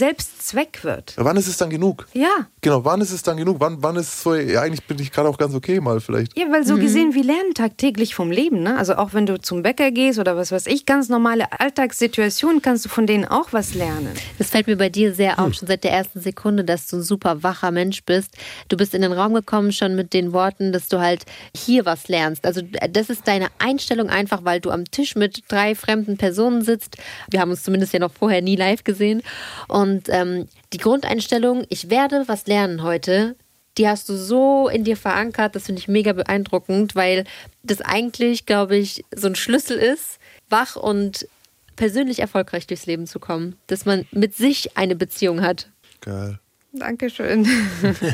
[0.47, 1.15] Selbstzweck wird.
[1.17, 2.07] Wann ist es dann genug?
[2.13, 2.47] Ja.
[2.61, 3.57] Genau, wann ist es dann genug?
[3.59, 6.37] Wann, wann ist es so, ja, eigentlich bin ich gerade auch ganz okay mal vielleicht.
[6.39, 8.63] Ja, weil so gesehen, wir lernen tagtäglich vom Leben.
[8.63, 8.77] Ne?
[8.77, 12.85] Also auch wenn du zum Bäcker gehst oder was weiß ich, ganz normale Alltagssituationen, kannst
[12.85, 14.11] du von denen auch was lernen.
[14.39, 17.03] Das fällt mir bei dir sehr auf, schon seit der ersten Sekunde, dass du ein
[17.03, 18.33] super wacher Mensch bist.
[18.69, 21.25] Du bist in den Raum gekommen schon mit den Worten, dass du halt
[21.57, 22.45] hier was lernst.
[22.45, 26.97] Also das ist deine Einstellung einfach, weil du am Tisch mit drei fremden Personen sitzt.
[27.31, 29.23] Wir haben uns zumindest ja noch vorher nie live gesehen.
[29.69, 30.36] Und ähm,
[30.73, 33.37] die Grundeinstellung, ich werde was lernen heute,
[33.79, 37.25] die hast du so in dir verankert, das finde ich mega beeindruckend, weil
[37.63, 40.19] das eigentlich, glaube ich, so ein Schlüssel ist,
[40.49, 41.29] wach und
[41.77, 43.57] persönlich erfolgreich durchs Leben zu kommen.
[43.67, 45.71] Dass man mit sich eine Beziehung hat.
[46.01, 46.39] Geil.
[46.73, 47.47] Dankeschön.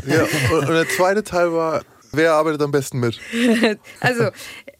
[0.06, 3.18] Ja, und, und der zweite Teil war, wer arbeitet am besten mit?
[4.00, 4.30] Also,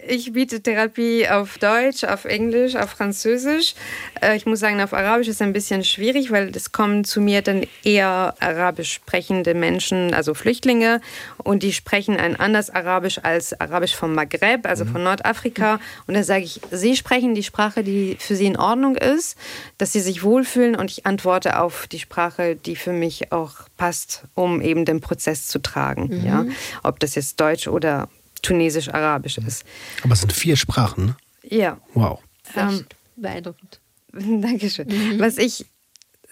[0.06, 3.74] ich biete Therapie auf Deutsch, auf Englisch, auf Französisch.
[4.20, 7.42] Äh, Ich muss sagen, auf Arabisch ist ein bisschen schwierig, weil es kommen zu mir
[7.42, 11.00] dann eher arabisch sprechende Menschen, also Flüchtlinge,
[11.38, 15.80] und die sprechen ein anderes Arabisch als Arabisch vom Maghreb, also von Nordafrika.
[16.06, 19.36] Und da sage ich, sie sprechen die Sprache, die für sie in Ordnung ist,
[19.78, 24.24] dass sie sich wohlfühlen und ich antworte auf die Sprache, die für mich auch passt,
[24.34, 26.24] um eben den Prozess zu tragen.
[26.24, 26.44] Ja?
[26.82, 28.08] Ob das jetzt Deutsch oder
[28.42, 29.64] Tunesisch-Arabisch ist.
[30.02, 31.16] Aber es sind vier Sprachen, ne?
[31.44, 31.80] Ja.
[31.94, 32.20] Wow.
[32.56, 32.84] Ähm,
[33.16, 33.80] Beeindruckend.
[34.12, 35.18] Dankeschön.
[35.18, 35.66] Was ich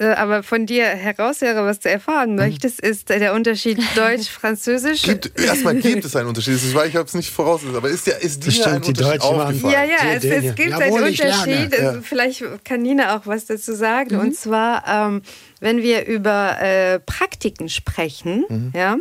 [0.00, 5.02] äh, aber von dir heraushöre, was du erfahren möchtest, ist der Unterschied Deutsch-Französisch.
[5.02, 8.06] Gibt, erstmal gibt es einen Unterschied, das war, ich habe es nicht vorausgesetzt, aber ist,
[8.06, 9.74] der, ist dir Bestimmt, ein die Unterschied aufgefallen?
[9.74, 11.22] Ja, ja, es, es gibt Jawohl, einen ich.
[11.22, 11.78] Unterschied.
[11.78, 14.16] Also Vielleicht kann Nina auch was dazu sagen.
[14.16, 15.20] Und zwar, ähm,
[15.60, 18.96] wenn wir über äh, Praktiken sprechen, ja,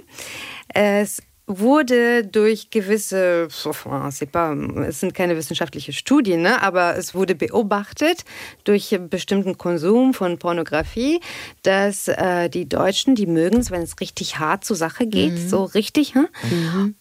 [0.74, 8.24] es wurde durch gewisse, es sind keine wissenschaftlichen Studien, ne, aber es wurde beobachtet
[8.64, 11.20] durch bestimmten Konsum von Pornografie,
[11.64, 15.64] dass äh, die Deutschen, die mögen es, wenn es richtig hart zur Sache geht, so
[15.64, 16.28] richtig, hm?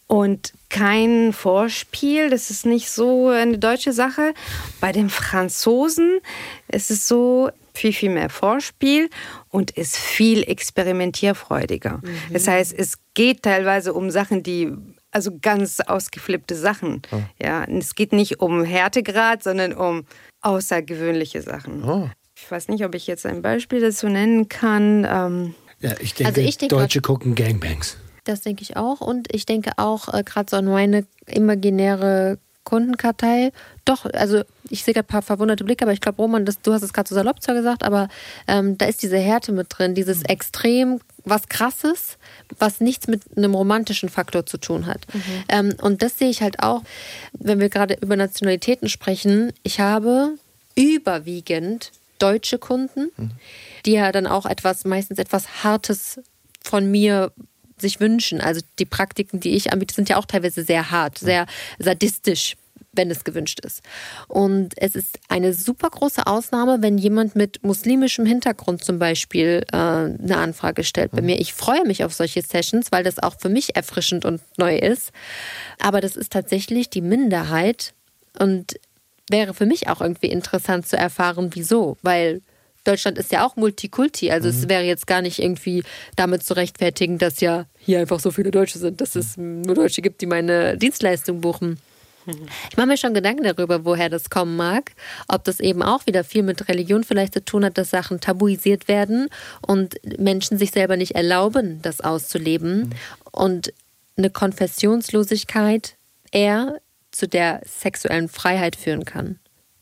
[0.09, 4.35] Und kein Vorspiel, das ist nicht so eine deutsche Sache.
[4.81, 6.21] Bei den Franzosen
[6.67, 9.11] ist es so viel, viel mehr Vorspiel
[9.51, 12.01] und ist viel experimentierfreudiger.
[12.33, 14.73] Das heißt, es geht teilweise um Sachen, die
[15.11, 17.03] also ganz ausgeflippte Sachen.
[17.41, 20.05] Ja, und es geht nicht um Härtegrad, sondern um
[20.41, 21.85] außergewöhnliche Sachen.
[21.85, 22.09] Oh.
[22.35, 25.07] Ich weiß nicht, ob ich jetzt ein Beispiel dazu nennen kann.
[25.09, 27.97] Ähm, Ja, ich denke, Also ich denke Deutsche gucken Gangbangs.
[28.29, 29.01] Das denke ich auch.
[29.01, 33.53] Und ich denke auch äh, gerade so an meine imaginäre Kundenkartei.
[33.87, 36.75] Doch, also ich sehe gerade ein paar verwunderte Blicke, aber ich glaube, Roman, das, du
[36.75, 38.09] hast es gerade so salopp zwar gesagt, aber
[38.47, 42.19] ähm, da ist diese Härte mit drin, dieses extrem was Krasses,
[42.59, 45.07] was nichts mit einem romantischen Faktor zu tun hat.
[45.49, 46.83] Ähm, und das sehe ich halt auch,
[47.33, 49.55] wenn wir gerade über Nationalitäten sprechen.
[49.63, 50.35] Ich habe
[50.75, 53.11] überwiegend deutsche Kunden,
[53.87, 56.21] die ja dann auch etwas, meistens etwas Hartes
[56.63, 57.33] von mir
[57.81, 58.41] sich wünschen.
[58.41, 61.47] Also die Praktiken, die ich anbiete, sind ja auch teilweise sehr hart, sehr
[61.79, 62.57] sadistisch,
[62.93, 63.83] wenn es gewünscht ist.
[64.27, 69.77] Und es ist eine super große Ausnahme, wenn jemand mit muslimischem Hintergrund zum Beispiel äh,
[69.77, 71.41] eine Anfrage stellt bei mir.
[71.41, 75.13] Ich freue mich auf solche Sessions, weil das auch für mich erfrischend und neu ist.
[75.79, 77.95] Aber das ist tatsächlich die Minderheit
[78.39, 78.79] und
[79.31, 81.97] wäre für mich auch irgendwie interessant zu erfahren, wieso.
[82.03, 82.43] Weil
[82.89, 84.31] Deutschland ist ja auch Multikulti.
[84.31, 85.85] Also es wäre jetzt gar nicht irgendwie
[86.17, 90.01] damit zu rechtfertigen, dass ja hier einfach so viele Deutsche sind, dass es nur Deutsche
[90.01, 91.79] gibt, die meine Dienstleistung buchen.
[92.71, 94.93] Ich mache mir schon Gedanken darüber, woher das kommen mag.
[95.29, 98.89] Ob das eben auch wieder viel mit Religion vielleicht zu tun hat, dass Sachen tabuisiert
[98.89, 99.29] werden
[99.67, 102.95] und Menschen sich selber nicht erlauben, das auszuleben.
[103.33, 103.73] Und
[104.17, 105.97] eine Konfessionslosigkeit
[106.31, 106.81] eher
[107.13, 109.39] zu der sexuellen Freiheit führen kann.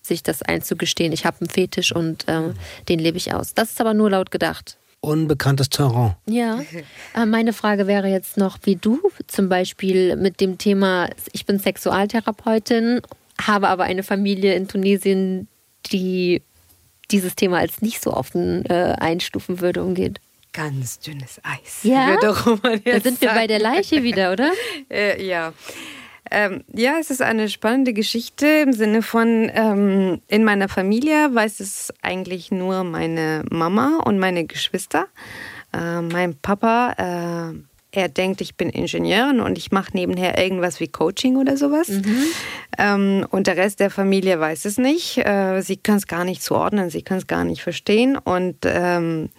[0.06, 2.52] Sich das einzugestehen, ich habe einen Fetisch und äh,
[2.88, 3.54] den lebe ich aus.
[3.54, 4.76] Das ist aber nur laut gedacht.
[5.00, 6.16] Unbekanntes Terrain.
[6.28, 6.60] Ja,
[7.14, 11.58] äh, meine Frage wäre jetzt noch, wie du zum Beispiel mit dem Thema, ich bin
[11.58, 13.02] Sexualtherapeutin,
[13.40, 15.48] habe aber eine Familie in Tunesien,
[15.92, 16.42] die
[17.10, 20.18] dieses Thema als nicht so offen äh, einstufen würde, umgeht.
[20.52, 21.80] ganz dünnes Eis.
[21.82, 22.08] Ja?
[22.08, 24.50] würde Roman Da sind wir bei der Leiche wieder, oder?
[24.90, 25.52] Äh, ja.
[26.30, 31.60] Ähm, ja, es ist eine spannende Geschichte im Sinne von, ähm, in meiner Familie weiß
[31.60, 35.06] es eigentlich nur meine Mama und meine Geschwister.
[35.72, 37.58] Äh, mein Papa, äh,
[37.92, 41.88] er denkt, ich bin Ingenieurin und ich mache nebenher irgendwas wie Coaching oder sowas.
[42.78, 45.18] Ähm, und der Rest der Familie weiß es nicht.
[45.18, 48.18] Äh, sie kann es gar nicht zuordnen, sie kann es gar nicht verstehen.
[48.18, 49.30] Und ähm,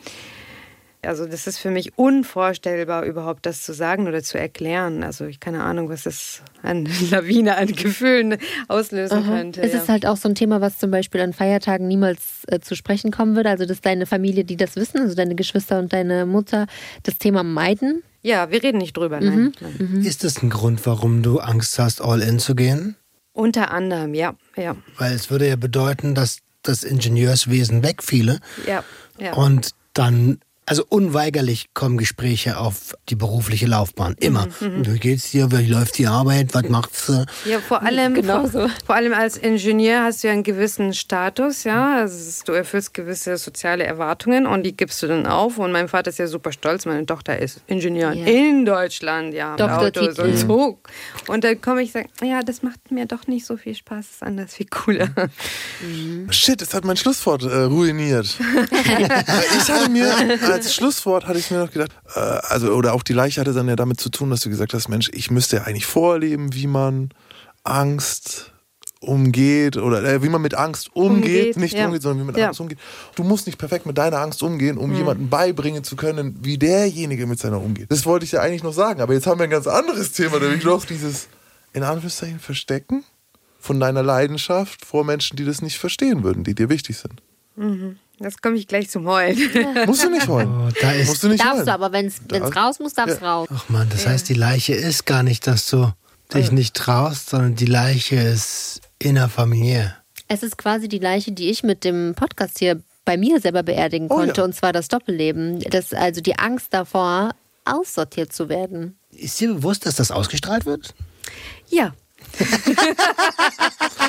[1.08, 5.04] Also das ist für mich unvorstellbar, überhaupt das zu sagen oder zu erklären.
[5.04, 8.38] Also ich keine Ahnung, was das an Lawine an Gefühlen
[8.68, 9.38] auslösen Aha.
[9.38, 9.62] könnte.
[9.62, 9.80] Es ja.
[9.80, 13.12] ist halt auch so ein Thema, was zum Beispiel an Feiertagen niemals äh, zu sprechen
[13.12, 13.50] kommen würde.
[13.50, 16.68] Also, dass deine Familie, die das wissen, also deine Geschwister und deine Mutter,
[17.04, 18.04] das Thema meiden.
[18.22, 19.22] ja, wir reden nicht drüber.
[19.22, 19.54] Mhm.
[19.62, 20.02] Nein, nein.
[20.04, 22.96] Ist das ein Grund, warum du Angst hast, all in zu gehen?
[23.34, 28.84] Unter anderem, ja, ja, Weil es würde ja bedeuten, dass das Ingenieurswesen wegfiele ja,
[29.20, 29.34] ja.
[29.34, 34.16] und dann, also unweigerlich kommen Gespräche auf die berufliche Laufbahn.
[34.20, 34.48] Immer.
[34.60, 35.50] Mhm, Wie geht's dir?
[35.52, 36.54] Wie läuft die Arbeit?
[36.54, 37.06] Was macht's?
[37.08, 37.26] du?
[37.46, 38.70] Ja, vor allem, Genau vor, so.
[38.86, 41.96] vor allem als Ingenieur hast du ja einen gewissen Status, ja.
[42.00, 45.58] Also es ist- du erfüllst gewisse soziale Erwartungen und die gibst du dann auf.
[45.58, 48.26] Und mein Vater ist ja super stolz, meine Tochter ist Ingenieurin Ja.
[48.28, 50.80] in Deutschland, ja, mit Autos und so.
[51.28, 54.06] Und dann komme ich und sage, ja, das macht mir doch nicht so viel Spaß,
[54.06, 55.08] das ist anders viel cooler.
[56.30, 58.38] Shit, das hat mein Schlusswort äh, ruiniert.
[58.72, 60.08] ich hatte mir,
[60.58, 63.68] als Schlusswort hatte ich mir noch gedacht, äh, also, oder auch die Leiche hatte dann
[63.68, 66.68] ja damit zu tun, dass du gesagt hast, Mensch, ich müsste ja eigentlich vorleben, wie
[66.68, 67.10] man
[67.64, 68.52] Angst
[69.00, 71.86] umgeht oder äh, wie man mit Angst umgeht, Umgeht, nicht ja.
[71.86, 72.48] umgeht, sondern wie man mit Ja.
[72.48, 72.80] Angst umgeht.
[73.16, 77.28] Du musst nicht perfekt mit deiner Angst umgehen, um jemandem beibringen zu können, wie derjenige
[77.28, 77.92] mit seiner umgeht.
[77.92, 80.40] Das wollte ich ja eigentlich noch sagen, aber jetzt haben wir ein ganz anderes Thema,
[80.40, 81.28] nämlich noch dieses
[81.74, 83.04] in Anführungszeichen Verstecken
[83.60, 87.22] von deiner Leidenschaft vor Menschen, die das nicht verstehen würden, die dir wichtig sind.
[88.20, 89.38] Das komme ich gleich zum Heulen.
[89.86, 90.50] Musst du nicht heulen.
[90.50, 91.66] Oh, da ist- Musst du nicht Darfst heulen.
[91.68, 92.22] du, aber wenn es
[92.56, 93.48] raus muss, darf es raus.
[93.54, 95.92] Ach man, das heißt, die Leiche ist gar nicht, dass du
[96.34, 99.96] dich nicht traust, sondern die Leiche ist innerfamiliär.
[100.28, 104.08] Es ist quasi die Leiche, die ich mit dem Podcast hier bei mir selber beerdigen
[104.10, 104.46] Oh konnte, ja.
[104.46, 105.62] und zwar das Doppelleben.
[105.70, 107.32] Das, also die Angst davor,
[107.64, 108.98] aussortiert zu werden.
[109.12, 110.94] Ist dir bewusst, dass das ausgestrahlt wird?
[111.70, 111.94] ja.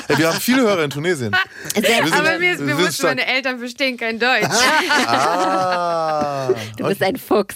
[0.07, 1.31] Ey, wir haben viele Hörer in Tunesien.
[1.75, 4.47] Wir sind- Aber mir ist bewusst, meine Eltern verstehen kein Deutsch.
[5.07, 6.49] Ah.
[6.77, 7.55] Du bist ein Fuchs.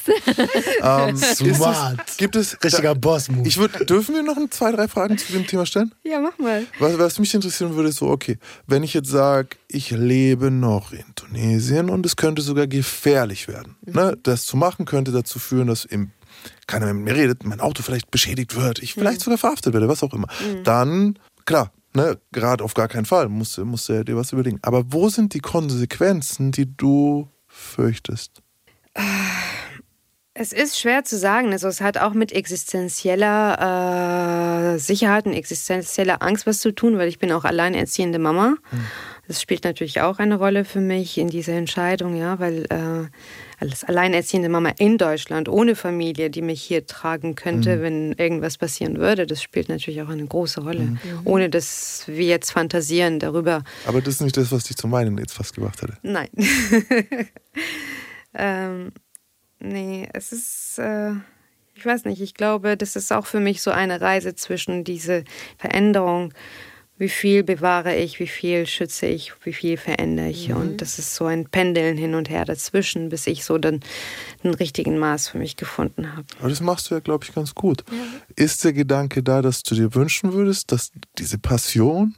[0.81, 1.99] Ähm, ist Smart.
[2.07, 3.47] es, gibt es Richtiger da, Boss-Move.
[3.47, 5.93] ich würd, Dürfen wir noch ein, zwei, drei Fragen zu dem Thema stellen?
[6.03, 6.65] ja, mach mal.
[6.79, 8.37] Was, was mich interessieren würde, ist so, okay,
[8.67, 13.75] wenn ich jetzt sage, ich lebe noch in Tunesien und es könnte sogar gefährlich werden.
[13.85, 14.17] Ne?
[14.23, 16.11] Das zu machen könnte dazu führen, dass im,
[16.67, 19.87] keiner mehr mit mir redet, mein Auto vielleicht beschädigt wird, ich vielleicht sogar verhaftet werde,
[19.87, 20.27] was auch immer.
[20.63, 24.59] Dann, klar, ne, gerade auf gar keinen Fall, musst, du- musst du dir was überlegen.
[24.61, 28.41] Aber wo sind die Konsequenzen, die du fürchtest?
[30.35, 31.51] Es ist schwer zu sagen.
[31.51, 37.07] Also es hat auch mit existenzieller äh, Sicherheit und existenzieller Angst was zu tun, weil
[37.07, 38.55] ich bin auch alleinerziehende Mama.
[39.27, 43.07] Das spielt natürlich auch eine Rolle für mich in dieser Entscheidung, ja, weil äh,
[43.71, 48.97] als alleinerziehende Mama in Deutschland ohne Familie, die mich hier tragen könnte, wenn irgendwas passieren
[48.97, 50.97] würde, das spielt natürlich auch eine große Rolle.
[51.23, 55.17] Ohne dass wir jetzt fantasieren darüber, Aber das ist nicht das, was dich zum Weinen
[55.17, 55.97] jetzt fast gebracht hätte.
[56.01, 56.29] Nein.
[58.33, 58.91] ähm,
[59.59, 61.11] nee, es ist, äh,
[61.75, 65.23] ich weiß nicht, ich glaube, das ist auch für mich so eine Reise zwischen diese
[65.57, 66.33] Veränderung.
[67.03, 70.53] Wie viel bewahre ich, wie viel schütze ich, wie viel verändere ich.
[70.53, 73.81] Und das ist so ein Pendeln hin und her dazwischen, bis ich so den,
[74.41, 76.23] den richtigen Maß für mich gefunden habe.
[76.39, 77.83] Aber das machst du ja, glaube ich, ganz gut.
[78.37, 82.15] Ist der Gedanke da, dass du dir wünschen würdest, dass diese Passion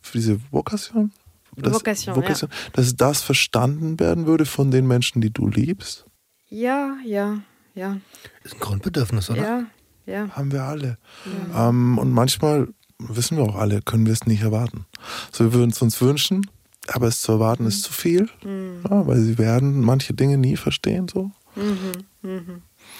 [0.00, 1.12] für diese Vokation,
[1.54, 6.06] dass, Vokation, dass das verstanden werden würde von den Menschen, die du liebst?
[6.48, 7.42] Ja, ja,
[7.74, 7.98] ja,
[8.44, 9.42] ist ein Grundbedürfnis, oder?
[9.42, 9.66] ja,
[10.06, 10.30] ja.
[10.30, 10.96] Haben wir alle.
[11.54, 12.68] Ähm, und manchmal,
[13.08, 14.86] wissen wir auch alle, können wir es nicht erwarten.
[15.30, 16.46] So, wir würden es uns wünschen,
[16.88, 21.08] aber es zu erwarten ist zu viel, ja, weil sie werden manche Dinge nie verstehen.
[21.08, 21.30] So.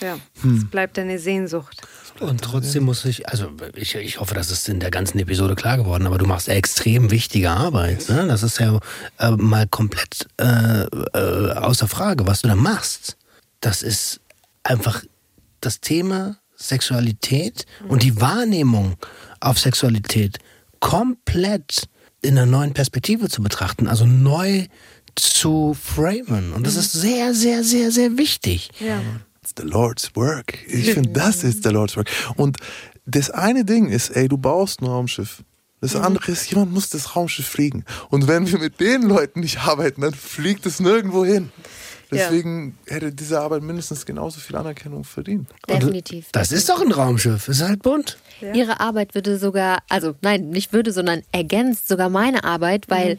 [0.00, 0.16] ja.
[0.44, 1.82] Es bleibt eine Sehnsucht.
[2.20, 5.76] Und trotzdem muss ich, also ich, ich hoffe, das ist in der ganzen Episode klar
[5.76, 8.08] geworden, aber du machst extrem wichtige Arbeit.
[8.08, 8.26] Ne?
[8.28, 8.78] Das ist ja
[9.18, 13.16] äh, mal komplett äh, äh, außer Frage, was du da machst.
[13.60, 14.20] Das ist
[14.62, 15.02] einfach
[15.60, 18.96] das Thema Sexualität und die Wahrnehmung
[19.42, 20.38] auf Sexualität
[20.80, 21.88] komplett
[22.22, 24.66] in einer neuen Perspektive zu betrachten, also neu
[25.14, 26.52] zu framen.
[26.52, 28.70] Und das ist sehr, sehr, sehr, sehr wichtig.
[28.80, 29.00] Ja.
[29.42, 30.58] It's the Lord's work.
[30.68, 32.08] Ich finde, das ist the Lord's work.
[32.36, 32.58] Und
[33.04, 35.42] das eine Ding ist, ey, du baust ein Raumschiff.
[35.80, 37.84] Das andere ist, jemand muss das Raumschiff fliegen.
[38.08, 41.50] Und wenn wir mit den Leuten nicht arbeiten, dann fliegt es nirgendwo hin.
[42.12, 42.28] Ja.
[42.28, 45.48] Deswegen hätte diese Arbeit mindestens genauso viel Anerkennung verdient.
[45.68, 46.28] Definitiv.
[46.32, 47.48] Das ist doch ein Raumschiff.
[47.48, 48.18] Ist halt bunt.
[48.54, 53.18] Ihre Arbeit würde sogar, also nein, nicht würde, sondern ergänzt sogar meine Arbeit, weil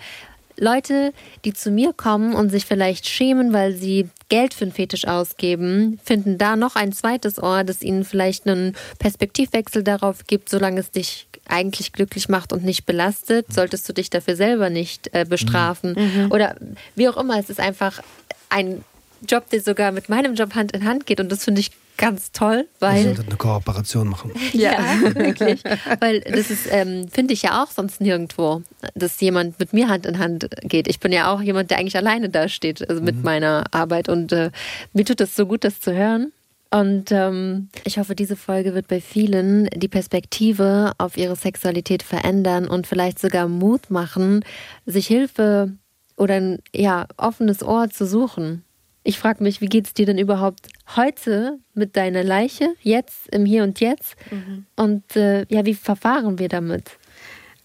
[0.58, 1.14] Leute,
[1.46, 6.00] die zu mir kommen und sich vielleicht schämen, weil sie Geld für einen Fetisch ausgeben,
[6.04, 10.92] finden da noch ein zweites Ohr, das ihnen vielleicht einen Perspektivwechsel darauf gibt, solange es
[10.92, 15.96] dich eigentlich glücklich macht und nicht belastet, solltest du dich dafür selber nicht äh, bestrafen.
[16.32, 16.56] Oder
[16.96, 18.02] wie auch immer, es ist einfach
[18.50, 18.84] ein
[19.28, 21.20] Job, der sogar mit meinem Job Hand in Hand geht.
[21.20, 23.06] Und das finde ich ganz toll, weil.
[23.06, 24.32] Wir sollten eine Kooperation machen.
[24.54, 24.78] Ja,
[25.16, 25.64] wirklich.
[26.00, 28.62] Weil das ist, ähm, finde ich ja auch sonst nirgendwo,
[28.94, 30.88] dass jemand mit mir Hand in Hand geht.
[30.88, 33.24] Ich bin ja auch jemand, der eigentlich alleine da steht, also mit mhm.
[33.24, 34.10] meiner Arbeit.
[34.10, 34.52] Und äh,
[34.94, 36.32] mir tut es so gut, das zu hören.
[36.74, 42.68] Und ähm, ich hoffe, diese Folge wird bei vielen die Perspektive auf ihre Sexualität verändern
[42.68, 44.44] und vielleicht sogar Mut machen,
[44.88, 45.74] sich Hilfe
[46.18, 48.64] oder ein ja, offenes Ohr zu suchen.
[49.04, 53.46] Ich frage mich, wie geht es dir denn überhaupt heute mit deiner Leiche, jetzt, im
[53.46, 54.16] Hier und Jetzt?
[54.32, 54.66] Mhm.
[54.78, 56.98] Und äh, ja, wie verfahren wir damit?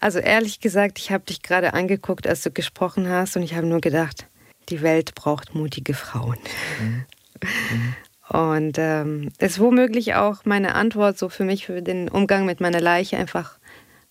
[0.01, 3.67] Also ehrlich gesagt, ich habe dich gerade angeguckt, als du gesprochen hast, und ich habe
[3.67, 4.27] nur gedacht,
[4.69, 6.37] die Welt braucht mutige Frauen.
[6.81, 7.05] Mhm.
[7.43, 7.95] Mhm.
[8.29, 12.79] Und ähm, ist womöglich auch meine Antwort so für mich, für den Umgang mit meiner
[12.79, 13.57] Leiche, einfach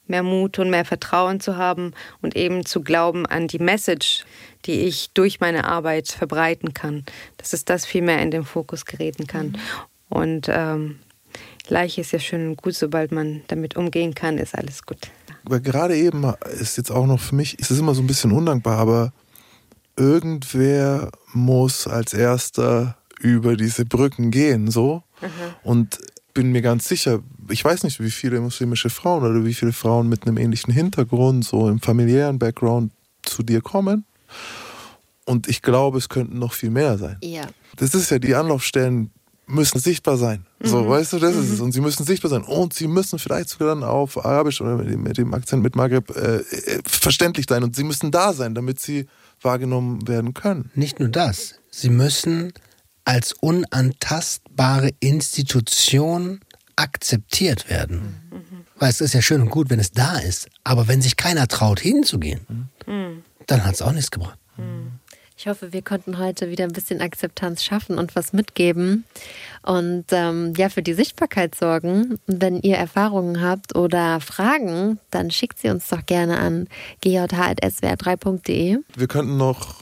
[0.08, 4.24] mehr Mut und mehr Vertrauen zu haben und eben zu glauben an die Message,
[4.64, 7.04] die ich durch meine Arbeit verbreiten kann,
[7.36, 9.48] dass es das viel mehr in den Fokus geraten kann.
[9.48, 9.56] Mhm.
[10.08, 10.98] Und ähm,
[11.68, 14.98] Leiche ist ja schön und gut, sobald man damit umgehen kann, ist alles gut.
[15.44, 16.24] Aber gerade eben
[16.58, 19.12] ist jetzt auch noch für mich, ist es immer so ein bisschen undankbar, aber
[19.96, 25.02] irgendwer muss als erster über diese Brücken gehen, so.
[25.20, 25.28] Mhm.
[25.62, 25.98] Und
[26.34, 30.08] bin mir ganz sicher, ich weiß nicht, wie viele muslimische Frauen oder wie viele Frauen
[30.08, 32.92] mit einem ähnlichen Hintergrund, so im familiären Background
[33.22, 34.04] zu dir kommen.
[35.24, 37.18] Und ich glaube, es könnten noch viel mehr sein.
[37.22, 37.46] Ja.
[37.76, 39.10] Das ist ja, die Anlaufstellen
[39.48, 40.46] müssen sichtbar sein.
[40.60, 40.88] So, mhm.
[40.88, 41.42] weißt du, das mhm.
[41.42, 41.60] ist es.
[41.60, 42.42] Und sie müssen sichtbar sein.
[42.42, 45.74] Und sie müssen vielleicht sogar dann auf Arabisch oder mit dem, mit dem Akzent mit
[45.74, 47.62] Maghreb äh, äh, verständlich sein.
[47.62, 49.06] Und sie müssen da sein, damit sie
[49.40, 50.70] wahrgenommen werden können.
[50.74, 51.54] Nicht nur das.
[51.70, 52.52] Sie müssen
[53.04, 56.40] als unantastbare Institution
[56.76, 58.20] akzeptiert werden.
[58.30, 58.64] Mhm.
[58.78, 60.48] Weil es ist ja schön und gut, wenn es da ist.
[60.62, 63.22] Aber wenn sich keiner traut, hinzugehen, mhm.
[63.48, 64.38] Dann hat es auch nichts gebracht.
[65.36, 69.04] Ich hoffe, wir konnten heute wieder ein bisschen Akzeptanz schaffen und was mitgeben
[69.62, 72.18] und ähm, ja, für die Sichtbarkeit sorgen.
[72.26, 76.66] Wenn ihr Erfahrungen habt oder Fragen, dann schickt sie uns doch gerne an
[77.04, 78.78] gjh.swr3.de.
[78.96, 79.76] Wir könnten noch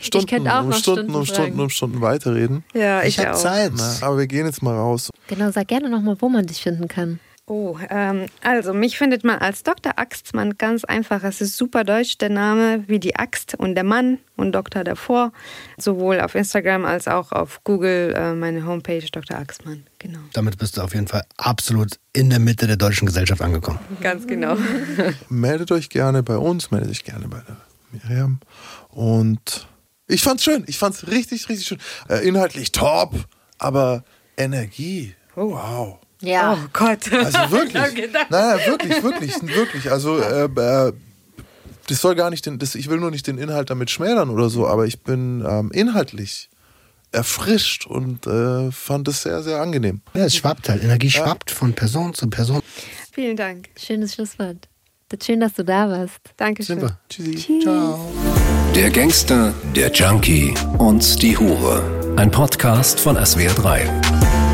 [0.00, 2.64] Stunden, ich könnte auch um noch Stunden, Stunden, um Stunden, um Stunden weiterreden.
[2.74, 3.72] Ja, ich, ich habe Zeit.
[4.00, 5.10] Aber wir gehen jetzt mal raus.
[5.28, 7.20] Genau, sag gerne nochmal, wo man dich finden kann.
[7.48, 9.92] Oh, ähm, also mich findet man als Dr.
[9.96, 11.22] Axtmann ganz einfach.
[11.22, 15.32] Es ist super deutsch, der Name wie die Axt und der Mann und Doktor davor.
[15.78, 19.38] Sowohl auf Instagram als auch auf Google, äh, meine Homepage Dr.
[19.38, 19.84] Axtmann.
[20.00, 20.18] Genau.
[20.32, 23.78] Damit bist du auf jeden Fall absolut in der Mitte der deutschen Gesellschaft angekommen.
[24.00, 24.56] Ganz genau.
[25.28, 27.56] meldet euch gerne bei uns, meldet euch gerne bei der
[27.92, 28.40] Miriam.
[28.88, 29.68] Und
[30.08, 30.64] ich fand's schön.
[30.66, 31.78] Ich fand's richtig, richtig schön.
[32.08, 33.14] Äh, inhaltlich top,
[33.58, 34.02] aber
[34.36, 35.14] Energie.
[35.36, 36.00] Oh, wow.
[36.20, 36.54] Ja.
[36.54, 37.12] Oh Gott.
[37.12, 38.12] Also wirklich.
[38.12, 39.90] nein, nein, wirklich, wirklich, wirklich.
[39.90, 40.92] Also äh, äh,
[41.88, 44.48] das soll gar nicht den, das, ich will nur nicht den Inhalt damit schmälern oder
[44.48, 46.50] so, aber ich bin ähm, inhaltlich
[47.12, 50.00] erfrischt und äh, fand es sehr, sehr angenehm.
[50.14, 50.82] Ja, es schwappt halt.
[50.82, 51.24] Energie ja.
[51.24, 52.60] schwappt von Person zu Person.
[53.12, 53.68] Vielen Dank.
[53.76, 54.68] Schönes Schlusswort.
[55.22, 56.18] Schön, dass du da warst.
[56.36, 56.80] Dankeschön.
[56.80, 56.98] Super.
[57.08, 57.36] Tschüssi.
[57.36, 57.62] Tschüss.
[57.62, 58.12] Ciao.
[58.74, 62.14] Der Gangster, der Junkie und die Hure.
[62.16, 64.45] Ein Podcast von SWR3.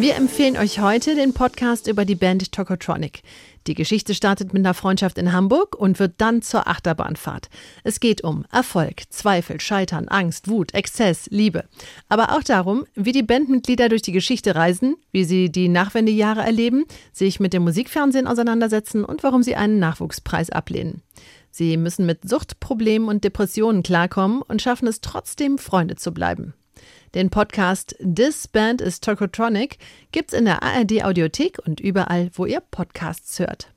[0.00, 3.20] Wir empfehlen euch heute den Podcast über die Band Tokotronic.
[3.66, 7.50] Die Geschichte startet mit einer Freundschaft in Hamburg und wird dann zur Achterbahnfahrt.
[7.84, 11.64] Es geht um Erfolg, Zweifel, Scheitern, Angst, Wut, Exzess, Liebe.
[12.08, 16.86] Aber auch darum, wie die Bandmitglieder durch die Geschichte reisen, wie sie die Nachwendejahre erleben,
[17.12, 21.02] sich mit dem Musikfernsehen auseinandersetzen und warum sie einen Nachwuchspreis ablehnen.
[21.50, 26.54] Sie müssen mit Suchtproblemen und Depressionen klarkommen und schaffen es trotzdem, Freunde zu bleiben.
[27.14, 29.78] Den Podcast This Band is Tokotronic
[30.12, 33.72] gibt's in der ARD Audiothek und überall, wo ihr Podcasts hört.